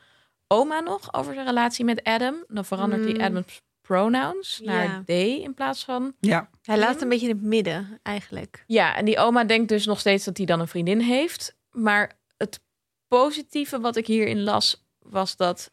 oma 0.47 0.79
nog 0.79 1.13
over 1.13 1.33
zijn 1.33 1.45
relatie 1.45 1.85
met 1.85 2.03
Adam. 2.03 2.43
Dan 2.47 2.65
verandert 2.65 3.01
Mm. 3.01 3.07
hij 3.15 3.25
Adam's 3.25 3.61
pronouns 3.81 4.59
naar 4.63 4.83
Ja. 4.83 5.03
they 5.05 5.27
in 5.41 5.53
plaats 5.53 5.83
van 5.83 6.13
ja. 6.19 6.49
Hij 6.61 6.77
laat 6.77 6.93
het 6.93 7.01
een 7.01 7.09
beetje 7.09 7.27
in 7.27 7.35
het 7.35 7.43
midden 7.45 7.99
eigenlijk. 8.03 8.63
ja, 8.67 8.95
en 8.95 9.05
die 9.05 9.17
oma 9.19 9.43
denkt 9.43 9.69
dus 9.69 9.85
nog 9.85 9.99
steeds 9.99 10.25
dat 10.25 10.37
hij 10.37 10.45
dan 10.45 10.59
een 10.59 10.67
vriendin 10.67 10.99
heeft. 10.99 11.55
Maar 11.71 12.19
het 12.37 12.59
positieve 13.07 13.79
wat 13.79 13.95
ik 13.95 14.07
hierin 14.07 14.43
las, 14.43 14.85
was 14.99 15.35
dat 15.35 15.71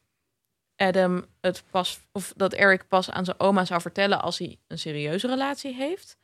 Adam 0.77 1.25
het 1.41 1.63
pas, 1.71 2.01
of 2.13 2.33
dat 2.37 2.53
Eric 2.53 2.89
pas 2.89 3.11
aan 3.11 3.25
zijn 3.25 3.41
oma 3.41 3.65
zou 3.65 3.81
vertellen 3.81 4.23
als 4.23 4.39
hij 4.39 4.59
een 4.67 4.79
serieuze 4.79 5.27
relatie 5.27 5.75
heeft. 5.75 6.18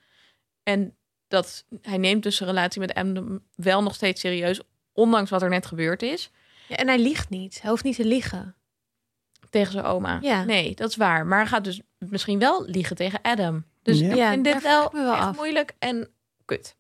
En 0.65 0.97
dat 1.29 1.65
hij 1.81 1.99
neemt 1.99 2.23
dus 2.23 2.37
zijn 2.37 2.49
relatie 2.49 2.81
met 2.81 2.95
Adam 2.95 3.45
wel 3.55 3.83
nog 3.83 3.95
steeds 3.95 4.21
serieus, 4.21 4.61
ondanks 4.93 5.31
wat 5.31 5.43
er 5.43 5.49
net 5.49 5.67
gebeurd 5.67 6.03
is, 6.03 6.31
Ja, 6.69 6.77
en 6.77 6.87
hij 6.87 6.99
liegt 6.99 7.31
niet. 7.31 7.61
Hij 7.61 7.71
hoeft 7.71 7.85
niet 7.85 7.97
te 7.97 8.05
liegen. 8.05 8.55
tegen 9.51 9.73
zijn 9.73 9.85
oma. 9.85 10.19
Ja. 10.23 10.45
Nee, 10.45 10.75
dat 10.75 10.89
is 10.89 10.97
waar. 10.97 11.27
Maar 11.27 11.39
hij 11.39 11.47
gaat 11.47 11.65
dus 11.65 11.81
misschien 11.99 12.39
wel 12.39 12.65
liegen 12.65 12.97
tegen 12.97 13.19
Adam. 13.23 13.65
Dus 13.83 13.99
Ja. 14.01 14.09
ik 14.11 14.15
Ja, 14.17 14.31
vind 14.31 14.45
dit 14.45 14.63
wel, 14.63 14.93
wel 14.93 15.13
echt 15.13 15.23
af. 15.23 15.37
moeilijk 15.37 15.75
en 15.79 16.09
kut. 16.45 16.77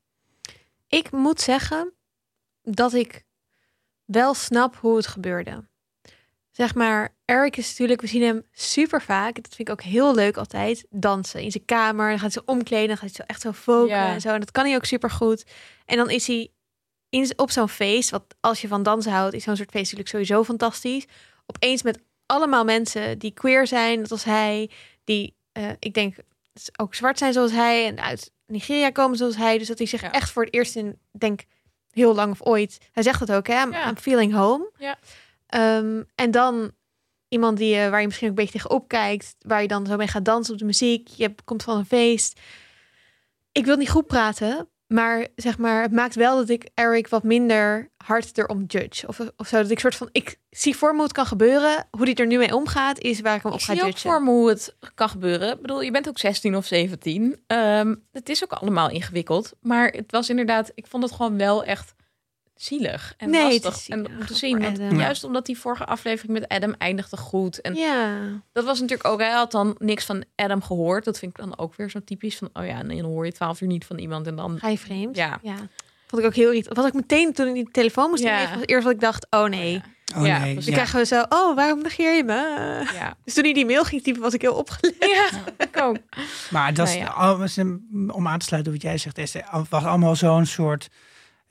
Ik 0.89 1.11
moet 1.11 1.41
zeggen 1.41 1.93
dat 2.63 2.93
ik 2.93 3.25
wel 4.05 4.35
snap 4.35 4.77
hoe 4.77 4.97
het 4.97 5.07
gebeurde. 5.07 5.65
Zeg 6.51 6.75
maar, 6.75 7.14
Eric 7.25 7.57
is 7.57 7.69
natuurlijk, 7.69 8.01
we 8.01 8.07
zien 8.07 8.23
hem 8.23 8.43
super 8.53 9.03
vaak. 9.03 9.35
Dat 9.43 9.55
vind 9.55 9.69
ik 9.69 9.71
ook 9.71 9.83
heel 9.83 10.15
leuk 10.15 10.37
altijd. 10.37 10.87
Dansen 10.91 11.41
in 11.43 11.51
zijn 11.51 11.65
kamer. 11.65 12.09
Dan 12.09 12.19
gaat 12.19 12.35
hij 12.35 12.43
zo 12.45 12.53
omkleden. 12.53 12.89
Dan 12.89 12.97
gaat 12.97 13.17
hij 13.17 13.27
zo 13.27 13.51
echt 13.53 13.61
zo 13.61 13.87
Ja. 13.87 14.13
en 14.13 14.21
zo. 14.21 14.29
En 14.29 14.41
dat 14.41 14.51
kan 14.51 14.65
hij 14.65 14.75
ook 14.75 14.85
super 14.85 15.11
goed. 15.11 15.45
En 15.85 15.97
dan 15.97 16.11
is 16.11 16.27
hij 16.27 16.49
in, 17.09 17.33
op 17.37 17.51
zo'n 17.51 17.69
feest. 17.69 18.11
Wat 18.11 18.35
als 18.41 18.61
je 18.61 18.69
van 18.69 18.83
dansen 18.83 19.13
houdt, 19.13 19.35
is 19.35 19.45
zo'n 19.45 19.57
soort 19.57 19.71
feest 19.71 19.83
natuurlijk 19.93 20.09
sowieso 20.09 20.45
fantastisch. 20.45 21.05
Opeens 21.47 21.83
met 21.83 21.99
allemaal 22.27 22.65
mensen 22.65 23.19
die 23.19 23.31
queer 23.33 23.67
zijn, 23.67 23.99
net 24.01 24.11
als 24.11 24.25
hij. 24.25 24.71
Die, 25.05 25.35
eh, 25.53 25.69
ik 25.79 25.95
denk, 25.95 26.17
ook 26.77 26.95
zwart 26.95 27.19
zijn 27.19 27.33
zoals 27.33 27.53
hij. 27.53 27.87
En 27.87 28.01
uit 28.01 28.31
Nigeria 28.47 28.91
komen 28.91 29.17
zoals 29.17 29.37
hij. 29.37 29.59
Dus 29.59 29.69
dat 29.69 29.79
hij 29.79 29.87
zich 29.87 30.01
Ja. 30.01 30.13
echt 30.13 30.31
voor 30.31 30.45
het 30.45 30.55
eerst 30.55 30.77
in, 30.77 30.99
denk 31.13 31.41
heel 31.91 32.15
lang 32.15 32.33
of 32.33 32.43
ooit. 32.43 32.79
Hij 32.93 33.03
zegt 33.03 33.21
het 33.21 33.33
ook, 33.33 33.47
hè? 33.47 33.63
I'm, 33.63 33.73
Ja. 33.73 33.89
I'm 33.89 33.97
feeling 33.97 34.33
home. 34.33 34.71
Ja. 34.79 34.99
Ehm, 35.47 36.03
en 36.15 36.31
dan 36.31 36.73
iemand 37.35 37.59
die, 37.59 37.75
je 37.75 37.91
waar 37.91 38.01
je 38.01 38.07
misschien 38.07 38.29
ook 38.31 38.39
een 38.39 38.45
beetje 38.45 38.59
tegenop 38.59 38.89
kijkt. 38.89 39.37
Waar 39.39 39.63
je 39.63 39.69
dan 39.69 39.87
zo 39.87 39.97
mee 39.97 40.07
gaat 40.09 40.25
dansen 40.25 40.53
op 40.53 40.59
de 40.59 40.65
muziek. 40.65 41.09
Je 41.09 41.35
komt 41.45 41.63
van 41.63 41.79
een 41.79 41.87
feest. 41.87 42.41
Ik 43.53 43.65
wil 43.65 43.77
niet 43.77 43.91
goed 43.91 44.07
praten. 44.07 44.69
Maar 44.87 45.27
zeg 45.37 45.59
maar, 45.59 45.83
het 45.83 45.93
maakt 45.93 46.15
wel 46.15 46.37
dat 46.37 46.49
ik 46.49 46.71
Eric 46.75 47.09
wat 47.09 47.23
minder 47.23 47.91
hard 47.97 48.39
erom 48.39 48.65
judge. 48.67 49.07
Of, 49.07 49.21
of 49.37 49.49
zo. 49.49 49.63
Dat 49.63 49.71
ik 49.71 49.79
soort 49.79 49.95
van, 49.95 50.09
ik 50.13 50.39
zie 50.51 50.77
voor 50.77 50.89
me 50.91 50.95
hoe 50.95 51.05
het 51.05 51.13
kan 51.13 51.27
gebeuren. 51.27 51.87
Hoe 51.91 52.05
die 52.05 52.15
er 52.15 52.27
nu 52.27 52.39
mee 52.39 52.55
omgaat, 52.55 52.99
is 53.01 53.21
waar 53.21 53.37
ik 53.37 53.43
hem 53.43 53.53
op 53.53 53.59
Ik 53.59 53.65
ga 53.65 53.73
zie 53.73 53.83
ook 53.83 53.89
judgen. 53.89 54.11
voor 54.11 54.23
me 54.23 54.31
hoe 54.31 54.49
het 54.49 54.77
kan 54.95 55.09
gebeuren. 55.09 55.53
Ik 55.53 55.61
bedoel, 55.61 55.83
je 55.83 55.91
bent 55.91 56.09
ook 56.09 56.19
16 56.19 56.57
of 56.57 56.67
17. 56.67 57.43
Ehm, 57.47 57.95
het 58.13 58.29
is 58.29 58.45
ook 58.45 58.53
allemaal 58.53 58.91
ingewikkeld. 58.91 59.53
Maar 59.61 59.89
het 59.89 60.11
was 60.11 60.31
inderdaad, 60.31 60.73
ik 60.75 60.87
vond 60.87 61.03
het 61.03 61.13
gewoon 61.13 61.37
wel 61.37 61.65
echt 61.65 61.95
zielig 62.55 63.15
en 63.17 63.31
Nee, 63.31 63.55
het 63.55 63.65
lastig 63.65 63.83
is 63.83 63.89
en 63.89 63.99
zielig 64.05 64.21
om 64.21 64.27
te 64.27 64.35
zien. 64.35 64.61
Want 64.61 64.79
juist 65.01 65.25
omdat 65.25 65.47
die 65.47 65.59
vorige 65.59 65.85
aflevering 65.85 66.33
met 66.33 66.49
Adam 66.49 66.75
eindigde 66.79 67.17
goed. 67.17 67.61
En 67.61 67.75
Ja. 67.75 68.17
dat 68.53 68.65
was 68.65 68.81
natuurlijk 68.81 69.09
ook, 69.09 69.21
hij 69.21 69.31
had 69.31 69.51
dan 69.53 69.75
niks 69.79 70.05
van 70.05 70.25
Adam 70.37 70.63
gehoord. 70.63 71.05
Dat 71.05 71.19
vind 71.19 71.39
ik 71.39 71.45
dan 71.45 71.59
ook 71.59 71.75
weer 71.75 71.91
zo 71.91 72.01
typisch 72.05 72.37
van, 72.37 72.49
oh 72.53 72.67
ja, 72.67 72.79
en 72.79 72.89
dan 72.89 73.01
hoor 73.01 73.25
je 73.27 73.33
12 73.33 73.61
uur 73.61 73.69
niet 73.69 73.85
van 73.85 73.99
iemand 73.99 74.27
en 74.27 74.37
dan... 74.37 74.59
Ga 74.59 74.69
je 74.69 74.79
vreemd? 74.79 75.17
Ja. 75.17 75.41
Vond 76.07 76.23
ik 76.23 76.29
ook 76.29 76.35
heel 76.35 76.49
irritant. 76.51 76.77
Wat 76.77 76.87
ik 76.87 76.93
meteen 76.95 77.33
toen 77.33 77.47
ik 77.47 77.55
die 77.55 77.69
telefoon 77.71 78.11
moest 78.11 78.23
Ja. 78.23 78.49
eerst 78.65 78.85
wat 78.85 78.93
ik 78.95 79.01
dacht, 79.01 79.27
oh 79.31 79.45
nee. 79.49 79.83
Oh 80.17 80.27
Ja, 80.27 80.39
nee. 80.39 80.53
precies. 80.53 80.65
Dan 80.65 80.75
ja. 80.75 80.91
krijgen 80.91 80.99
we 80.99 81.07
zo, 81.07 81.25
oh, 81.29 81.57
waarom 81.57 81.83
negeer 81.83 82.17
je 82.17 82.25
me? 82.25 82.33
Ja, 82.95 83.17
Dus 83.25 83.35
toen 83.35 83.45
hij 83.45 83.53
die 83.53 83.67
mail 83.67 83.85
ging 83.85 84.03
typen, 84.03 84.23
was 84.23 84.35
ik 84.35 84.41
heel 84.41 84.55
opgelet. 84.55 84.95
ja 84.99 85.29
ik 85.59 85.81
ook. 85.81 85.97
Maar 86.51 86.75
dat 86.75 86.89
is, 86.89 86.97
Nou 86.99 87.49
ja. 87.49 88.13
om 88.15 88.29
aan 88.29 88.39
te 88.39 88.45
sluiten 88.47 88.73
op 88.73 88.79
wat 88.83 88.91
jij 88.91 88.99
zegt, 88.99 89.17
het 89.17 89.69
was 89.69 89.85
allemaal 89.85 90.17
zo'n 90.17 90.47
soort. 90.47 90.89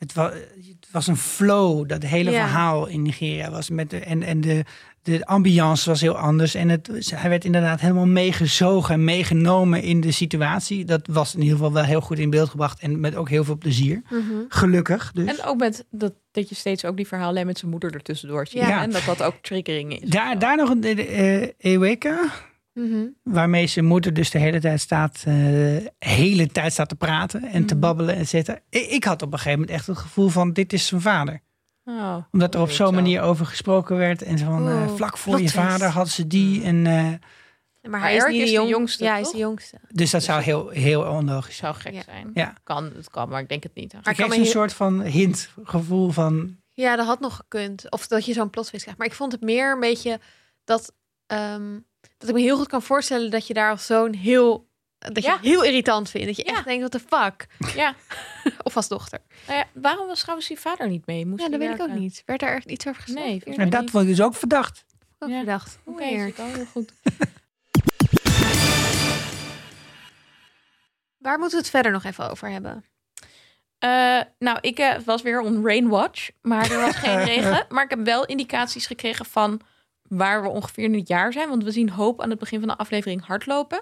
Het 0.04 0.14
was, 0.14 0.32
het 0.32 0.88
was 0.92 1.08
een 1.08 1.18
flow, 1.18 1.88
dat 1.90 2.04
hele 2.04 2.32
Ja. 2.32 2.46
verhaal 2.46 2.88
in 2.88 3.02
Nigeria 3.02 3.52
was 3.52 3.70
met 3.70 3.90
de, 3.90 4.00
en, 4.00 4.24
en 4.24 4.42
de, 4.42 4.64
de 5.02 5.26
ambiance 5.26 5.90
was 5.90 6.02
heel 6.02 6.18
anders. 6.18 6.56
En 6.56 6.70
het, 6.70 6.90
hij 7.16 7.30
werd 7.30 7.46
inderdaad 7.46 7.80
helemaal 7.80 8.06
meegezogen 8.06 8.94
en 8.94 9.04
meegenomen 9.04 9.82
in 9.82 10.02
de 10.02 10.12
situatie. 10.12 10.86
Dat 10.86 11.08
was 11.12 11.34
in 11.36 11.42
ieder 11.42 11.58
geval 11.58 11.74
wel 11.74 11.84
heel 11.84 12.02
goed 12.02 12.20
in 12.20 12.30
beeld 12.30 12.50
gebracht 12.50 12.80
en 12.80 13.00
met 13.00 13.16
ook 13.16 13.30
heel 13.30 13.44
veel 13.44 13.58
plezier. 13.58 14.02
Gelukkig. 14.48 15.12
Dus. 15.12 15.38
En 15.38 15.46
ook 15.46 15.58
met 15.58 15.86
dat, 15.92 16.14
dat 16.32 16.50
je 16.50 16.56
steeds 16.56 16.86
ook 16.86 16.98
die 16.98 17.08
verhaallijn 17.08 17.46
met 17.46 17.58
zijn 17.58 17.72
moeder 17.72 17.94
ertussendoor 17.94 18.48
ziet. 18.48 18.62
Ja. 18.62 18.82
En 18.82 18.92
dat 18.92 19.04
dat 19.06 19.24
ook 19.24 19.36
triggering 19.42 20.02
is. 20.02 20.10
daar, 20.10 20.40
daar 20.40 20.58
nog 20.58 20.70
een 20.70 21.00
uh, 21.00 21.48
Eweka. 21.58 22.20
Mhm. 22.74 23.06
Waarmee 23.24 23.68
zijn 23.68 23.86
moeder 23.86 24.14
dus 24.14 24.30
de 24.32 24.40
hele 24.40 24.60
tijd 24.60 24.80
staat, 24.82 25.24
eh, 25.28 25.36
hele 26.00 26.48
tijd 26.48 26.72
staat 26.74 26.90
te 26.90 26.96
praten 26.96 27.44
en 27.44 27.66
te 27.66 27.74
Mhm. 27.74 27.84
babbelen 27.84 28.16
en 28.16 28.28
zitten. 28.28 28.62
Ik, 28.70 28.86
ik 28.86 29.04
had 29.04 29.22
op 29.22 29.32
een 29.32 29.38
gegeven 29.38 29.60
moment 29.60 29.78
echt 29.78 29.88
het 29.88 29.98
gevoel 29.98 30.30
van 30.30 30.54
dit 30.54 30.74
is 30.74 30.88
zijn 30.88 31.02
vader. 31.02 31.42
Oh, 31.86 32.18
Omdat 32.32 32.56
er 32.56 32.62
op 32.62 32.72
zo'n 32.72 32.88
zo. 32.88 32.94
manier 32.94 33.22
over 33.22 33.46
gesproken 33.46 33.98
werd. 33.98 34.22
En 34.22 34.38
zo 34.38 34.46
van, 34.46 34.70
eh, 34.70 34.88
vlak 34.96 35.18
voor 35.18 35.42
je 35.42 35.50
vader 35.50 35.88
had 35.88 36.10
ze 36.10 36.28
die. 36.28 36.64
En, 36.64 36.86
eh, 36.88 36.94
Maar, 37.82 37.92
Maar 37.92 38.02
hij 38.02 38.16
is 38.16 38.26
niet 38.26 38.34
is 38.34 38.40
de, 38.40 38.46
de 38.46 38.52
jong- 38.52 38.70
jongste, 38.70 39.04
Ja, 39.04 39.12
hij 39.12 39.22
is 39.22 39.32
de 39.32 39.38
jongste. 39.38 39.80
dus 39.90 40.12
dat 40.12 40.24
zou 40.24 40.42
heel, 40.42 40.70
heel 40.70 41.02
onlogisch 41.04 41.56
zijn. 41.58 41.74
zou 41.74 41.84
gek 41.86 41.94
Ja. 41.94 42.02
zijn. 42.04 42.32
Ja. 42.34 42.54
Kan, 42.64 42.84
het 42.96 43.10
kan, 43.10 43.30
maar 43.30 43.42
ik 43.42 43.50
denk 43.50 43.64
het 43.64 43.76
niet. 43.76 43.94
Maar 43.94 44.02
Je 44.04 44.10
ik 44.10 44.18
me 44.18 44.36
een 44.36 44.42
heel- 44.42 44.52
soort 44.52 44.74
van 44.74 45.02
hint, 45.02 45.50
gevoel 45.64 46.10
van... 46.10 46.56
Ja, 46.72 46.96
dat 46.96 47.06
had 47.06 47.20
nog 47.20 47.36
gekund. 47.36 47.92
Of 47.92 48.08
dat 48.08 48.26
je 48.26 48.34
zo'n 48.34 48.50
plot 48.50 48.66
twist 48.66 48.82
krijgt. 48.82 49.00
Maar 49.00 49.10
ik 49.10 49.16
vond 49.16 49.32
het 49.32 49.42
meer 49.42 49.74
een 49.74 49.80
beetje 49.80 50.20
dat, 50.64 50.94
ehm, 51.28 51.80
dat 52.18 52.30
ik 52.30 52.36
me 52.36 52.42
heel 52.42 52.58
goed 52.58 52.68
kan 52.68 52.82
voorstellen 52.82 53.32
dat 53.32 53.48
je 53.48 53.54
daar 53.54 53.70
als 53.70 53.86
zoon 53.86 54.14
heel, 54.14 54.68
dat 54.98 55.16
je 55.24 55.30
Ja. 55.30 55.38
heel 55.42 55.64
irritant 55.64 56.10
vindt. 56.10 56.28
Dat 56.28 56.36
je 56.36 56.46
Ja. 56.46 56.52
echt 56.58 56.66
denkt, 56.66 56.82
wat 56.82 56.92
de 56.92 57.00
fuck? 57.00 57.48
Ja. 57.76 57.96
Of 58.64 58.76
als 58.76 58.88
dochter. 58.88 59.20
Nou 59.48 59.58
ja, 59.60 59.66
waarom 59.74 60.08
was 60.08 60.20
trouwens 60.22 60.48
die 60.48 60.60
vader 60.60 60.90
niet 60.90 61.06
mee? 61.06 61.26
Moest 61.26 61.42
Ja, 61.44 61.50
dat 61.50 61.60
weet 61.60 61.74
ik 61.74 61.82
ook 61.82 61.94
niet. 61.94 62.24
Werd 62.26 62.40
daar 62.40 62.54
echt 62.56 62.70
iets 62.72 62.88
over 62.88 63.02
gezegd? 63.02 63.26
Nee, 63.26 63.42
En 63.58 63.70
dat 63.70 63.90
vond 63.90 64.04
ik 64.04 64.10
dus 64.10 64.22
ook 64.22 64.36
verdacht. 64.36 64.86
ook 65.20 65.30
Ja. 65.30 65.40
gedacht. 65.40 65.80
Oké, 65.84 66.04
al 66.38 66.46
heel 66.46 66.66
goed. 66.66 66.92
Waar 71.18 71.40
moeten 71.40 71.58
we 71.58 71.64
het 71.64 71.74
verder 71.74 71.92
nog 71.92 72.04
even 72.04 72.30
over 72.32 72.50
hebben? 72.50 72.86
Eh, 73.80 74.20
nou, 74.40 74.58
ik 74.62 74.80
eh, 74.80 74.96
was 75.06 75.22
weer 75.22 75.40
on 75.42 75.66
rainwatch, 75.66 76.30
maar 76.42 76.72
er 76.72 76.80
was 76.82 76.96
geen 76.96 77.24
regen. 77.34 77.66
Maar 77.70 77.84
ik 77.84 77.90
heb 77.90 78.00
wel 78.06 78.26
indicaties 78.26 78.86
gekregen 78.86 79.26
van 79.26 79.62
waar 80.18 80.42
we 80.42 80.48
ongeveer 80.50 80.84
in 80.84 80.94
het 80.94 81.08
jaar 81.08 81.34
zijn. 81.34 81.50
Want 81.50 81.64
we 81.64 81.72
zien 81.72 81.90
Hoop 81.90 82.22
aan 82.22 82.30
het 82.30 82.40
begin 82.40 82.60
van 82.60 82.68
de 82.68 82.78
aflevering 82.78 83.26
hardlopen. 83.26 83.82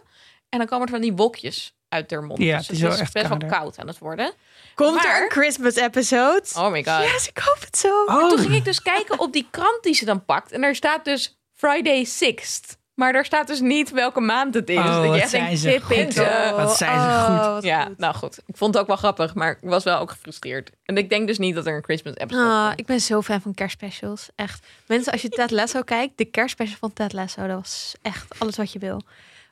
En 0.49 0.57
dan 0.57 0.67
komen 0.67 0.85
er 0.85 0.91
van 0.91 1.01
die 1.01 1.13
wolkjes 1.13 1.75
uit 1.89 2.11
haar 2.11 2.23
mond. 2.23 2.39
Ja, 2.39 2.57
dus 2.57 2.67
het 2.67 2.75
is 2.75 2.81
wel 2.81 2.91
echt 2.97 3.13
best 3.13 3.27
wel 3.27 3.37
koud 3.37 3.79
aan 3.79 3.87
het 3.87 3.97
worden. 3.97 4.31
Komt 4.75 4.95
Maar- 4.95 5.15
er 5.15 5.23
een 5.23 5.31
Christmas 5.31 5.75
episode? 5.75 6.43
Oh 6.57 6.71
my 6.71 6.83
god. 6.83 7.03
Yes, 7.11 7.27
ik 7.29 7.37
hoop 7.37 7.59
het 7.59 7.77
zo. 7.77 8.03
Oh, 8.05 8.29
Toen 8.29 8.39
ging 8.39 8.53
ik 8.55 8.65
dus 8.65 8.81
kijken 8.81 9.19
op 9.19 9.33
die 9.33 9.47
krant 9.51 9.83
die 9.83 9.93
ze 9.93 10.05
dan 10.05 10.25
pakt. 10.25 10.51
En 10.51 10.61
daar 10.61 10.75
staat 10.75 11.05
dus 11.05 11.39
Friday 11.53 12.05
6th. 12.05 12.79
Maar 13.01 13.13
daar 13.13 13.25
staat 13.25 13.47
dus 13.47 13.59
niet 13.59 13.91
welke 13.91 14.19
maand 14.19 14.53
het 14.53 14.69
is. 14.69 14.77
Oh, 14.77 14.85
dat 14.85 15.03
je 15.03 15.09
wat 15.09 15.17
echt 15.17 15.29
zijn 15.29 15.43
denkt, 15.45 15.59
ze 15.59 15.79
goed, 15.81 15.95
is, 15.97 16.15
eh, 16.15 16.51
Wat 16.55 16.77
zijn 16.77 16.99
ze 17.01 17.07
goed. 17.25 17.39
Oh, 17.39 17.53
wat 17.53 17.63
Ja, 17.63 17.83
goed. 17.83 17.97
nou 17.97 18.15
goed. 18.15 18.37
Ik 18.45 18.57
vond 18.57 18.73
het 18.73 18.81
ook 18.81 18.87
wel 18.89 18.97
grappig, 18.97 19.33
maar 19.35 19.51
ik 19.51 19.57
was 19.69 19.83
wel 19.83 19.99
ook 19.99 20.11
gefrustreerd. 20.11 20.71
En 20.85 20.97
ik 20.97 21.09
denk 21.09 21.27
dus 21.27 21.37
niet 21.37 21.55
dat 21.55 21.65
er 21.65 21.75
een 21.75 21.83
Christmas 21.83 22.15
episode 22.15 22.49
Ah, 22.49 22.67
komt. 22.67 22.79
ik 22.79 22.85
ben 22.85 22.99
zo 23.01 23.21
fan 23.21 23.41
van 23.41 23.53
kerstspecials. 23.53 24.29
Echt. 24.35 24.65
Mensen, 24.85 25.11
als 25.11 25.21
je 25.21 25.29
Ted 25.29 25.51
Lasso 25.51 25.81
kijkt, 25.95 26.17
de 26.17 26.25
kerstspecial 26.25 26.77
van 26.79 26.93
Ted 26.93 27.13
Lasso, 27.13 27.47
dat 27.47 27.55
was 27.55 27.95
echt 28.01 28.25
alles 28.37 28.57
wat 28.57 28.71
je 28.73 28.79
wil. 28.79 29.01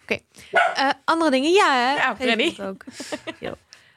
Oké. 0.04 0.20
Eh, 0.74 0.90
andere 1.06 1.32
dingen, 1.32 1.52
ja 1.52 1.74
hè? 1.74 1.94
Ja, 1.96 2.16
Geef 2.16 2.26
Freddy. 2.26 2.62
ook. 2.62 2.84
Yo. 3.40 3.54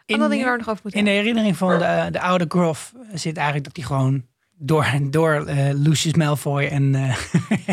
In- 0.07 0.15
Andere 0.15 0.31
dingen 0.31 0.45
waar 0.45 0.53
we 0.59 0.61
nog 0.65 0.69
over 0.71 0.81
moeten 0.83 1.01
In 1.01 1.07
de 1.07 1.12
herinnering 1.12 1.57
van 1.57 1.79
de, 1.79 2.09
de 2.11 2.21
oude 2.21 2.45
Groff 2.49 2.93
zit 3.15 3.37
eigenlijk 3.37 3.65
dat 3.67 3.77
hij 3.77 3.85
gewoon 3.87 4.25
door, 4.64 4.87
door 5.11 5.46
eh, 5.46 5.70
Lucius 5.72 6.14
Malfoy 6.14 6.64
en, 6.66 6.94
eh, 6.94 7.16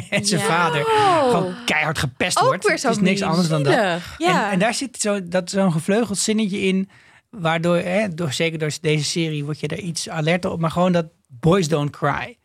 en 0.20 0.26
zijn 0.26 0.42
Ja. 0.42 0.48
vader 0.48 0.86
Oh. 0.86 1.30
gewoon 1.30 1.54
keihard 1.66 1.98
gepest 1.98 2.40
Ook 2.40 2.46
wordt. 2.46 2.64
weer 2.66 2.74
Het 2.76 2.84
is 2.86 2.98
niks 3.00 3.22
anders 3.22 3.48
dan 3.48 3.64
dat. 3.64 3.74
Ja. 3.74 4.00
En, 4.18 4.52
en 4.52 4.60
daar 4.60 4.74
zit 4.74 5.00
zo, 5.02 5.28
dat, 5.28 5.50
zo'n 5.50 5.72
gevleugeld 5.72 6.18
zinnetje 6.18 6.60
in, 6.62 6.90
waardoor, 7.30 7.76
hè, 7.78 8.10
door, 8.14 8.34
zeker 8.34 8.60
door 8.60 8.72
deze 8.82 9.04
serie, 9.04 9.46
word 9.46 9.60
je 9.60 9.68
er 9.68 9.80
iets 9.80 10.10
alerter 10.10 10.52
op. 10.52 10.60
Maar 10.60 10.72
gewoon 10.72 10.92
dat 10.92 11.06
boys 11.28 11.68
don't 11.68 11.90
cry. 11.92 12.38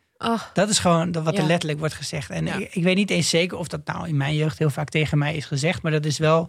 Dat 0.52 0.68
is 0.68 0.78
gewoon 0.78 1.12
wat 1.22 1.38
er 1.38 1.44
letterlijk 1.44 1.78
wordt 1.78 1.94
gezegd. 1.94 2.30
En 2.30 2.46
ik, 2.46 2.74
ik 2.74 2.82
weet 2.82 2.96
niet 2.96 3.10
eens 3.10 3.28
zeker 3.28 3.58
of 3.58 3.68
dat 3.68 3.80
nou 3.84 4.08
in 4.08 4.16
mijn 4.16 4.34
jeugd 4.34 4.58
heel 4.58 4.70
vaak 4.70 4.88
tegen 4.88 5.18
mij 5.18 5.34
is 5.36 5.44
gezegd. 5.44 5.82
Maar 5.82 5.92
dat 5.92 6.04
is 6.04 6.18
wel 6.18 6.48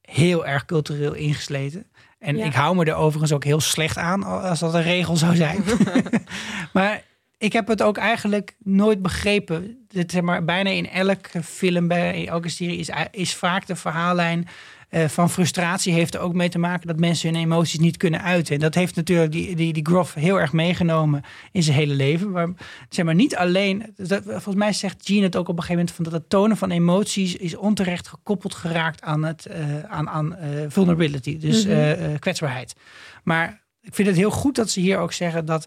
heel 0.00 0.46
erg 0.46 0.64
cultureel 0.64 1.14
ingesleten. 1.14 1.86
En 2.18 2.36
Ja. 2.36 2.44
ik 2.44 2.52
hou 2.54 2.76
me 2.76 2.84
er 2.84 2.94
overigens 2.94 3.32
ook 3.32 3.44
heel 3.44 3.60
slecht 3.60 3.96
aan 3.98 4.22
als 4.22 4.58
dat 4.58 4.74
een 4.74 4.82
regel 4.82 5.16
zou 5.16 5.36
zijn. 5.36 5.64
maar 6.72 7.02
ik 7.42 7.52
heb 7.52 7.68
het 7.68 7.82
ook 7.82 7.96
eigenlijk 7.96 8.56
nooit 8.58 9.02
begrepen. 9.02 9.84
Dit, 9.88 10.10
zeg 10.10 10.22
maar, 10.22 10.44
bijna 10.44 10.70
in 10.70 10.88
elke 10.90 11.42
film, 11.42 11.88
bij 11.88 12.28
elke 12.28 12.48
serie 12.48 12.76
is, 12.78 12.90
is 13.10 13.34
vaak 13.34 13.66
de 13.66 13.76
verhaallijn 13.76 14.48
eh, 14.88 15.08
van 15.08 15.30
frustratie 15.30 15.92
heeft 15.92 16.14
er 16.14 16.20
ook 16.20 16.34
mee 16.34 16.48
te 16.48 16.58
maken 16.58 16.86
dat 16.86 16.98
mensen 16.98 17.32
hun 17.32 17.42
emoties 17.42 17.78
niet 17.78 17.96
kunnen 17.96 18.22
uiten. 18.22 18.54
En 18.54 18.60
dat 18.60 18.74
heeft 18.74 18.96
natuurlijk 18.96 19.32
die, 19.32 19.56
die, 19.56 19.72
die 19.72 19.86
Groff 19.86 20.14
heel 20.14 20.40
erg 20.40 20.52
meegenomen 20.52 21.22
in 21.52 21.62
zijn 21.62 21.76
hele 21.76 21.94
leven. 21.94 22.30
Maar, 22.30 22.48
zeg 22.88 23.04
maar 23.04 23.14
niet 23.14 23.36
alleen, 23.36 23.92
dat, 23.96 24.22
volgens 24.24 24.54
mij 24.54 24.72
zegt 24.72 25.06
Gene 25.06 25.22
het 25.22 25.36
ook 25.36 25.48
op 25.48 25.56
een 25.56 25.62
gegeven 25.62 25.76
moment 25.76 25.94
van 25.94 26.04
dat 26.04 26.12
het 26.12 26.28
tonen 26.28 26.56
van 26.56 26.70
emoties 26.70 27.36
is 27.36 27.56
onterecht 27.56 28.08
gekoppeld 28.08 28.54
geraakt 28.54 29.02
aan, 29.02 29.22
het, 29.24 29.46
eh, 29.46 29.82
aan, 29.82 30.08
aan 30.08 30.34
eh, 30.36 30.48
vulnerability, 30.68 31.38
dus 31.38 31.66
Mhm. 31.66 32.18
kwetsbaarheid. 32.18 32.74
Maar 33.22 33.62
ik 33.80 33.94
vind 33.94 34.08
het 34.08 34.16
heel 34.16 34.30
goed 34.30 34.54
dat 34.54 34.70
ze 34.70 34.80
hier 34.80 34.98
ook 34.98 35.12
zeggen 35.12 35.44
dat 35.44 35.66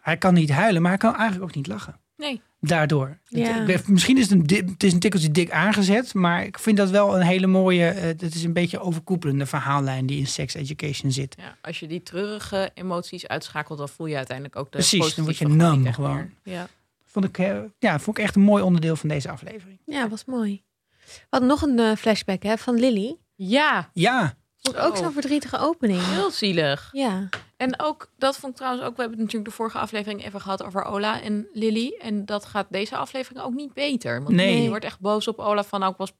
hij 0.00 0.16
kan 0.16 0.34
niet 0.34 0.50
huilen, 0.50 0.82
maar 0.82 0.90
hij 0.90 1.00
kan 1.00 1.14
eigenlijk 1.14 1.42
ook 1.50 1.54
niet 1.56 1.66
lachen. 1.66 1.98
Nee. 2.16 2.40
Daardoor. 2.60 3.18
Ja. 3.24 3.64
Het- 3.66 3.88
misschien 3.88 4.18
is 4.18 4.30
het 4.30 4.50
een, 4.52 4.62
het 4.70 4.82
is 4.82 4.92
een 4.92 4.98
tikkeltje 4.98 5.30
dik 5.30 5.50
aangezet, 5.50 6.14
maar 6.14 6.44
ik 6.44 6.58
vind 6.58 6.76
dat 6.76 6.90
wel 6.90 7.16
een 7.16 7.22
hele 7.26 7.46
mooie. 7.46 7.86
eh, 7.88 8.02
Het 8.02 8.34
is 8.34 8.44
een 8.44 8.52
beetje 8.52 8.78
overkoepelende 8.80 9.46
verhaallijn 9.46 10.06
die 10.06 10.18
in 10.18 10.26
sex 10.26 10.54
education 10.54 11.12
zit. 11.12 11.34
Ja, 11.38 11.56
als 11.62 11.80
je 11.80 11.86
die 11.86 12.02
treurige 12.02 12.70
emoties 12.74 13.26
uitschakelt, 13.28 13.78
dan 13.78 13.88
voel 13.88 14.06
je 14.06 14.16
uiteindelijk 14.16 14.56
ook 14.56 14.64
de 14.64 14.70
Precies, 14.70 15.14
dan 15.14 15.24
word 15.24 15.38
je 15.38 15.44
echt 15.84 15.94
gewoon. 15.94 16.16
meer. 16.16 16.54
Ja. 16.54 16.66
Vond 17.06 17.24
ik, 17.24 17.38
eh, 17.38 17.58
ja, 17.78 17.98
vond 17.98 18.18
ik 18.18 18.24
echt 18.24 18.36
een 18.36 18.42
mooi 18.42 18.62
onderdeel 18.62 18.96
van 18.96 19.08
deze 19.08 19.30
aflevering. 19.30 19.78
ja, 19.86 20.08
was 20.08 20.24
mooi. 20.24 20.62
Hadden 21.28 21.48
nog 21.48 21.62
een 21.62 21.78
eh, 21.78 21.96
flashback 21.96 22.42
hè, 22.42 22.56
van 22.58 22.74
Lily. 22.74 23.16
ja, 23.34 23.90
Ja, 23.92 24.34
Vond 24.62 24.76
ik 24.76 24.82
ook 24.82 24.96
Zo. 24.96 25.02
zo'n 25.02 25.12
verdrietige 25.12 25.58
opening. 25.58 26.00
heel 26.04 26.30
zielig. 26.30 26.88
Ja. 26.92 27.28
En 27.56 27.80
ook, 27.80 28.10
dat 28.18 28.36
vond 28.36 28.52
ik 28.52 28.58
trouwens 28.58 28.84
ook, 28.86 28.94
we 28.96 29.00
hebben 29.00 29.18
het 29.18 29.26
natuurlijk 29.26 29.50
de 29.50 29.56
vorige 29.56 29.78
aflevering 29.78 30.24
even 30.24 30.40
gehad 30.40 30.62
over 30.62 30.84
Ola 30.84 31.20
en 31.22 31.48
Lily. 31.52 31.96
En 32.00 32.24
dat 32.24 32.44
gaat 32.44 32.66
deze 32.70 32.96
aflevering 32.96 33.44
ook 33.44 33.54
niet 33.54 33.72
beter. 33.74 34.22
Want 34.22 34.34
Nee. 34.34 34.62
je 34.62 34.68
wordt 34.68 34.84
echt 34.84 35.00
boos 35.00 35.28
op 35.28 35.38
Ola 35.38 35.64
van, 35.64 35.80
nou, 35.80 35.92
ik 35.92 35.98
was, 35.98 36.12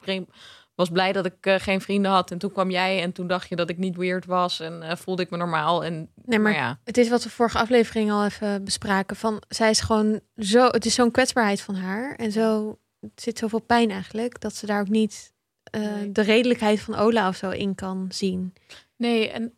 was 0.75 0.89
blij 0.89 1.11
dat 1.11 1.25
ik 1.25 1.35
eh, 1.45 1.55
geen 1.59 1.81
vrienden 1.81 2.11
had. 2.11 2.31
En 2.31 2.37
toen 2.37 2.51
kwam 2.51 2.69
jij 2.69 3.01
en 3.01 3.11
toen 3.11 3.27
dacht 3.27 3.49
je 3.49 3.55
dat 3.55 3.69
ik 3.69 3.77
niet 3.77 3.95
weird 3.97 4.25
was 4.25 4.59
en 4.59 4.81
eh, 4.83 4.95
voelde 4.95 5.21
ik 5.21 5.29
me 5.29 5.37
normaal. 5.37 5.83
En, 5.83 6.09
Nee, 6.25 6.39
maar 6.39 6.53
ja, 6.53 6.79
het 6.83 6.97
is 6.97 7.09
wat 7.09 7.23
we 7.23 7.29
vorige 7.29 7.57
aflevering 7.57 8.11
al 8.11 8.25
even 8.25 8.63
bespraken. 8.63 9.15
Van, 9.15 9.41
zij 9.47 9.69
is 9.69 9.79
gewoon 9.79 10.19
zo, 10.37 10.65
het 10.67 10.85
is 10.85 10.93
zo'n 10.93 11.11
kwetsbaarheid 11.11 11.61
van 11.61 11.75
haar. 11.75 12.15
En 12.15 12.31
zo, 12.31 12.77
het 12.99 13.21
zit 13.21 13.37
zoveel 13.37 13.61
pijn 13.61 13.91
eigenlijk, 13.91 14.39
dat 14.41 14.55
ze 14.55 14.65
daar 14.65 14.79
ook 14.81 14.89
niet 14.89 15.30
eh, 15.63 15.81
Nee. 15.81 16.11
de 16.11 16.21
redelijkheid 16.21 16.79
van 16.79 16.95
Ola 16.95 17.27
of 17.27 17.35
zo 17.35 17.49
in 17.49 17.75
kan 17.75 18.07
zien. 18.11 18.53
Nee, 18.95 19.29
en 19.29 19.53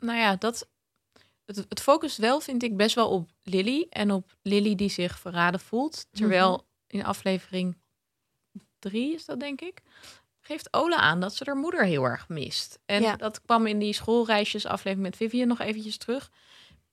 nou 0.00 0.18
ja, 0.18 0.36
dat. 0.36 0.68
Het, 1.44 1.56
het 1.68 1.80
focust 1.80 2.16
wel, 2.16 2.40
vind 2.40 2.62
ik, 2.62 2.76
best 2.76 2.94
wel 2.94 3.08
op 3.08 3.30
Lily. 3.42 3.86
En 3.90 4.10
op 4.10 4.36
Lily 4.42 4.74
die 4.74 4.88
zich 4.90 5.18
verraden 5.18 5.60
voelt. 5.60 6.06
Terwijl 6.12 6.50
Mhm. 6.52 6.96
in 6.98 7.04
aflevering 7.04 7.76
drie 8.78 9.14
is 9.14 9.24
dat, 9.24 9.40
denk 9.40 9.60
ik. 9.60 9.82
Geeft 10.40 10.72
Ola 10.72 10.96
aan 10.96 11.20
dat 11.20 11.34
ze 11.34 11.42
haar 11.46 11.56
moeder 11.56 11.84
heel 11.84 12.04
erg 12.04 12.28
mist. 12.28 12.78
En 12.86 13.02
Ja. 13.02 13.16
dat 13.16 13.42
kwam 13.42 13.66
in 13.66 13.78
die 13.78 13.92
schoolreisjes 13.92 14.66
aflevering 14.66 15.02
met 15.08 15.16
Vivian 15.16 15.48
nog 15.48 15.60
eventjes 15.60 15.96
terug. 15.96 16.30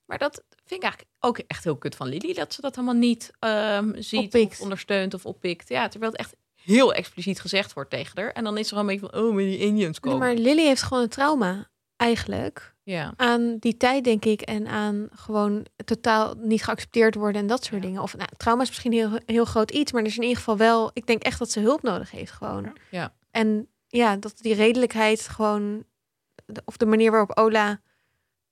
Maar 0.05 0.17
dat 0.17 0.43
vind 0.49 0.83
ik 0.83 0.89
eigenlijk 0.89 1.11
ook 1.19 1.37
echt 1.37 1.63
heel 1.63 1.77
kut 1.77 1.95
van 1.95 2.07
Lily. 2.07 2.33
Dat 2.33 2.53
ze 2.53 2.61
dat 2.61 2.75
helemaal 2.75 2.95
niet 2.99 3.31
ehm, 3.39 4.01
ziet 4.01 4.35
of 4.35 4.61
ondersteunt 4.61 5.13
of 5.13 5.25
oppikt. 5.25 5.69
Ja, 5.69 5.87
terwijl 5.87 6.11
het 6.11 6.19
echt 6.21 6.35
heel 6.69 6.93
expliciet 6.93 7.39
gezegd 7.41 7.73
wordt 7.73 7.89
tegen 7.89 8.21
haar. 8.21 8.31
En 8.31 8.43
dan 8.43 8.57
is 8.57 8.67
er 8.67 8.73
al 8.73 8.79
een 8.79 8.85
beetje 8.85 9.07
van, 9.11 9.21
oh, 9.21 9.33
maar 9.33 9.43
die 9.43 9.57
Indians 9.57 9.99
komen. 9.99 10.19
Maar 10.19 10.33
Lily 10.33 10.65
heeft 10.65 10.83
gewoon 10.83 11.03
een 11.03 11.09
trauma, 11.09 11.69
eigenlijk. 11.95 12.75
Ja. 12.83 13.13
Aan 13.15 13.57
die 13.59 13.77
tijd, 13.77 14.03
denk 14.03 14.25
ik. 14.25 14.41
En 14.41 14.67
aan 14.67 15.07
gewoon 15.15 15.65
totaal 15.85 16.33
niet 16.37 16.63
geaccepteerd 16.63 17.15
worden 17.15 17.41
en 17.41 17.47
dat 17.47 17.63
soort 17.63 17.81
Ja. 17.81 17.87
dingen. 17.87 18.01
Of 18.01 18.17
nou, 18.17 18.29
trauma 18.37 18.61
is 18.61 18.67
misschien 18.67 18.91
heel, 18.91 19.19
heel 19.25 19.45
groot 19.45 19.71
iets. 19.71 19.91
Maar 19.91 20.01
er 20.01 20.07
is 20.07 20.15
in 20.15 20.21
ieder 20.21 20.37
geval 20.37 20.57
wel... 20.57 20.89
Ik 20.93 21.05
denk 21.07 21.23
echt 21.23 21.39
dat 21.39 21.51
ze 21.51 21.59
hulp 21.59 21.81
nodig 21.81 22.11
heeft, 22.11 22.31
gewoon. 22.31 22.73
Ja. 22.91 23.13
En 23.31 23.67
ja, 23.87 24.15
dat 24.15 24.33
die 24.41 24.53
redelijkheid 24.53 25.27
gewoon... 25.27 25.83
de- 26.45 26.61
Of 26.65 26.77
de 26.77 26.85
manier 26.85 27.11
waarop 27.11 27.37
Ola 27.37 27.81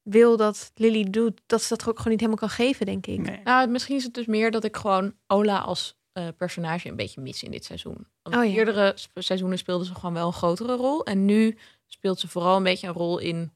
wil 0.02 0.38
dat 0.38 0.72
Lily 0.76 1.04
doet... 1.10 1.42
Dat 1.46 1.62
ze 1.62 1.68
dat 1.76 1.88
ook 1.88 1.98
gewoon 1.98 2.12
niet 2.12 2.20
helemaal 2.22 2.40
kan 2.48 2.50
geven, 2.50 2.86
denk 2.86 3.08
ik. 3.08 3.20
nee. 3.22 3.40
Nou, 3.44 3.68
misschien 3.70 3.96
is 3.96 4.04
het 4.04 4.14
dus 4.14 4.26
meer 4.26 4.52
dat 4.52 4.64
ik 4.64 4.76
gewoon 4.76 5.14
Ola 5.28 5.58
als 5.60 5.97
eh, 6.18 6.28
personage 6.38 6.90
een 6.90 6.96
beetje 6.96 7.22
mis 7.22 7.44
in 7.44 7.52
dit 7.52 7.66
seizoen. 7.66 8.08
Want 8.24 8.36
Oh 8.36 8.44
ja. 8.46 8.50
eerdere 8.58 8.96
seizoenen 9.14 9.58
speelde 9.58 9.86
ze 9.86 9.96
gewoon 9.96 10.14
wel 10.14 10.28
een 10.28 10.34
grotere 10.34 10.76
rol. 10.76 11.06
En 11.06 11.26
nu 11.26 11.58
speelt 11.88 12.20
ze 12.20 12.28
vooral 12.28 12.58
een 12.58 12.64
beetje 12.64 12.88
een 12.88 12.94
rol 12.94 13.18
in 13.18 13.52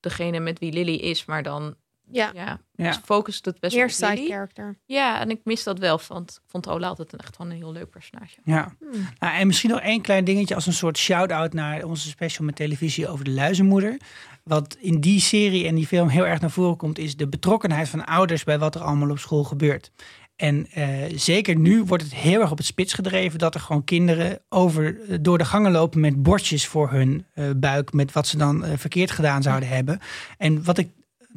degene 0.00 0.40
met 0.40 0.58
wie 0.58 0.72
Lily 0.72 0.94
is. 0.94 1.24
Maar 1.24 1.42
dan 1.42 1.74
Ja, 2.10 2.30
ja, 2.34 2.60
Ja. 2.72 2.86
dus 2.88 2.96
focust 3.04 3.44
het 3.44 3.60
best 3.60 3.74
meer 3.76 3.86
wel 3.86 3.94
op 3.94 4.00
side 4.04 4.14
Lily. 4.22 4.28
character. 4.34 4.78
Ja, 4.84 5.20
en 5.20 5.30
ik 5.30 5.40
mis 5.44 5.62
dat 5.62 5.78
wel. 5.78 6.00
Want 6.08 6.30
ik 6.44 6.50
vond 6.50 6.68
Ola 6.68 6.88
altijd 6.88 7.12
een, 7.12 7.18
echt 7.18 7.36
wel 7.36 7.46
een 7.46 7.52
heel 7.56 7.72
leuk 7.72 7.90
personage. 7.90 8.38
ja. 8.44 8.74
Hmm. 8.80 9.08
Nou, 9.18 9.34
en 9.38 9.46
misschien 9.46 9.70
nog 9.70 9.80
één 9.80 10.00
klein 10.02 10.24
dingetje 10.24 10.54
als 10.54 10.66
een 10.66 10.72
soort 10.72 10.98
shout-out 10.98 11.52
naar 11.52 11.84
onze 11.84 12.08
special 12.08 12.46
met 12.46 12.56
televisie 12.56 13.08
over 13.08 13.24
de 13.24 13.30
luizenmoeder. 13.30 13.96
Wat 14.44 14.76
in 14.80 15.00
die 15.00 15.20
serie 15.20 15.66
en 15.66 15.74
die 15.74 15.86
film 15.86 16.08
heel 16.08 16.26
erg 16.26 16.40
naar 16.40 16.50
voren 16.50 16.76
komt, 16.76 16.98
is 16.98 17.16
de 17.16 17.28
betrokkenheid 17.28 17.88
van 17.88 18.04
ouders 18.04 18.44
bij 18.44 18.58
wat 18.58 18.74
er 18.74 18.80
allemaal 18.80 19.10
op 19.10 19.18
school 19.18 19.44
gebeurt. 19.44 19.90
En 20.38 20.66
eh, 20.72 20.86
zeker 21.14 21.56
nu 21.56 21.84
wordt 21.84 22.02
het 22.02 22.14
heel 22.14 22.40
erg 22.40 22.50
op 22.50 22.56
het 22.56 22.66
spits 22.66 22.92
gedreven 22.92 23.38
dat 23.38 23.54
er 23.54 23.60
gewoon 23.60 23.84
kinderen 23.84 24.38
over, 24.48 24.96
door 25.20 25.38
de 25.38 25.44
gangen 25.44 25.70
lopen 25.70 26.00
met 26.00 26.22
bordjes 26.22 26.66
voor 26.66 26.90
hun 26.90 27.24
eh, 27.34 27.44
buik. 27.56 27.92
Met 27.92 28.12
wat 28.12 28.26
ze 28.26 28.36
dan 28.36 28.64
eh, 28.64 28.72
verkeerd 28.76 29.10
gedaan 29.10 29.42
zouden 29.42 29.68
hebben. 29.68 30.00
En 30.36 30.64
wat 30.64 30.78
ik 30.78 30.88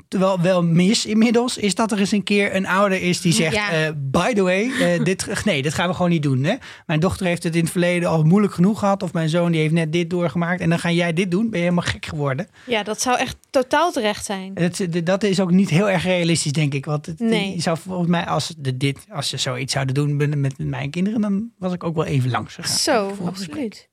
wel, 0.10 0.40
wel 0.42 0.64
mis 0.64 1.06
inmiddels, 1.06 1.58
is 1.58 1.76
dat 1.76 1.92
er 1.92 2.00
eens 2.00 2.12
een 2.12 2.24
keer 2.24 2.56
een 2.56 2.68
ouder 2.68 3.02
is 3.02 3.22
die 3.22 3.34
zegt: 3.34 3.56
Ja. 3.56 3.72
eh, 3.72 3.92
By 3.96 4.34
the 4.34 4.42
way, 4.42 4.72
eh, 4.72 5.04
dit, 5.10 5.46
nee, 5.46 5.62
dit 5.62 5.74
gaan 5.74 5.88
we 5.88 5.94
gewoon 5.96 6.12
niet 6.12 6.24
doen. 6.24 6.44
Hè? 6.44 6.56
Mijn 6.86 7.00
dochter 7.00 7.26
heeft 7.26 7.44
het 7.44 7.56
in 7.56 7.62
het 7.62 7.72
verleden 7.72 8.10
al 8.10 8.24
moeilijk 8.24 8.54
genoeg 8.54 8.80
gehad. 8.80 9.04
Of 9.04 9.14
mijn 9.14 9.30
zoon 9.30 9.52
die 9.52 9.62
heeft 9.62 9.74
net 9.74 9.92
dit 9.94 10.10
doorgemaakt. 10.10 10.62
En 10.62 10.70
dan 10.70 10.80
ga 10.80 10.92
jij 10.92 11.14
dit 11.14 11.32
doen. 11.32 11.50
Ben 11.50 11.60
je 11.60 11.66
helemaal 11.66 11.86
gek 11.86 12.06
geworden? 12.06 12.48
Ja, 12.66 12.84
dat 12.84 13.02
zou 13.02 13.18
echt 13.20 13.36
totaal 13.50 13.92
terecht 13.92 14.26
zijn. 14.26 14.54
Dat, 14.54 14.82
dat 15.04 15.24
is 15.24 15.40
ook 15.40 15.52
niet 15.52 15.70
heel 15.70 15.90
erg 15.90 16.04
realistisch, 16.04 16.52
denk 16.52 16.74
ik. 16.74 16.86
Want 16.86 17.06
het, 17.06 17.20
Nee. 17.20 17.54
je 17.56 17.62
zou 17.62 17.78
volgens 17.78 18.10
mij, 18.10 18.26
als, 18.26 18.54
de, 18.58 18.78
dit, 18.78 18.98
als 19.10 19.30
ze 19.30 19.38
zoiets 19.38 19.74
zouden 19.74 19.94
doen 19.96 20.16
met, 20.16 20.36
met 20.36 20.54
mijn 20.58 20.90
kinderen, 20.90 21.22
dan 21.22 21.50
was 21.58 21.74
ik 21.74 21.84
ook 21.84 21.96
wel 21.96 22.06
even 22.06 22.30
langs 22.32 22.54
gegaan. 22.56 22.78
Zo, 22.78 23.18
absoluut. 23.26 23.90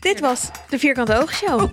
Dit 0.00 0.20
was 0.20 0.50
de 0.68 0.78
Vierkante 0.78 1.18
Oogshow. 1.20 1.70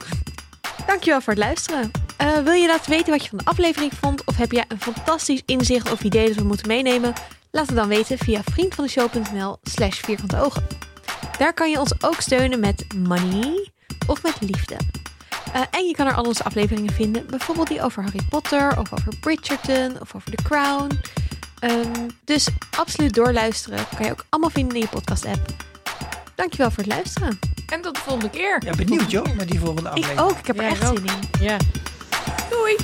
Dankjewel 0.88 1.21
voor 1.21 1.34
het 1.34 1.43
luisteren. 1.43 1.91
Eh, 2.17 2.38
wil 2.38 2.54
je 2.54 2.67
laten 2.67 2.89
weten 2.91 3.12
wat 3.12 3.24
je 3.24 3.30
van 3.30 3.38
de 3.38 3.45
aflevering 3.45 3.91
vond? 4.02 4.26
Of 4.26 4.38
heb 4.38 4.52
jij 4.52 4.65
een 4.67 4.82
fantastisch 4.82 5.41
inzicht 5.45 5.91
of 5.91 6.04
idee 6.04 6.28
dat 6.28 6.36
we 6.36 6.43
moeten 6.43 6.67
meenemen? 6.67 7.13
Laat 7.52 7.67
het 7.67 7.76
dan 7.76 7.88
weten 7.88 8.17
via 8.17 8.41
vriendvandeshow.nl 8.43 9.58
slash 9.63 10.00
vierkante 10.00 10.41
ogen. 10.41 10.67
Daar 11.38 11.54
kan 11.54 11.69
je 11.69 11.80
ons 11.80 12.04
ook 12.04 12.21
steunen 12.21 12.60
met 12.60 12.86
money 12.95 13.69
of 14.08 14.24
met 14.24 14.36
liefde. 14.39 14.76
Eh, 15.54 15.62
en 15.71 15.86
je 15.88 15.95
kan 15.95 16.08
er 16.08 16.15
al 16.15 16.24
onze 16.24 16.43
afleveringen 16.43 16.93
vinden. 16.93 17.26
Bijvoorbeeld 17.28 17.67
die 17.67 17.82
over 17.82 18.04
Harry 18.04 18.21
Potter 18.30 18.80
of 18.80 18.93
over 18.93 19.13
Bridgerton 19.19 20.02
of 20.02 20.15
over 20.15 20.32
The 20.36 20.43
Crown. 20.43 21.00
Ehm, 21.60 22.10
dus 22.24 22.48
absoluut 22.78 23.13
doorluisteren. 23.13 23.86
Kan 23.95 24.06
je 24.06 24.12
ook 24.12 24.26
allemaal 24.30 24.50
vinden 24.50 24.76
in 24.76 24.82
je 24.82 24.88
podcast 24.88 25.26
app. 25.26 25.54
Dankjewel 26.36 26.71
voor 26.71 26.84
het 26.84 26.91
luisteren. 26.93 27.39
En 27.67 27.82
tot 27.82 27.95
de 27.95 28.02
volgende 28.02 28.30
keer. 28.30 28.62
Ja, 28.65 28.71
benieuwd 28.76 29.12
joh, 29.12 29.26
met 29.38 29.48
die 29.50 29.60
volgende 29.60 29.82
Ik 29.82 29.88
aflevering. 29.95 30.19
ook. 30.19 30.38
Ik 30.38 30.48
heb 30.48 30.58
er 30.58 30.63
Ja, 30.63 30.69
echt 30.69 30.82
ik 30.82 30.98
zin 30.98 31.06
in. 31.06 31.45
Ja. 31.45 31.58
Doei. 32.50 32.76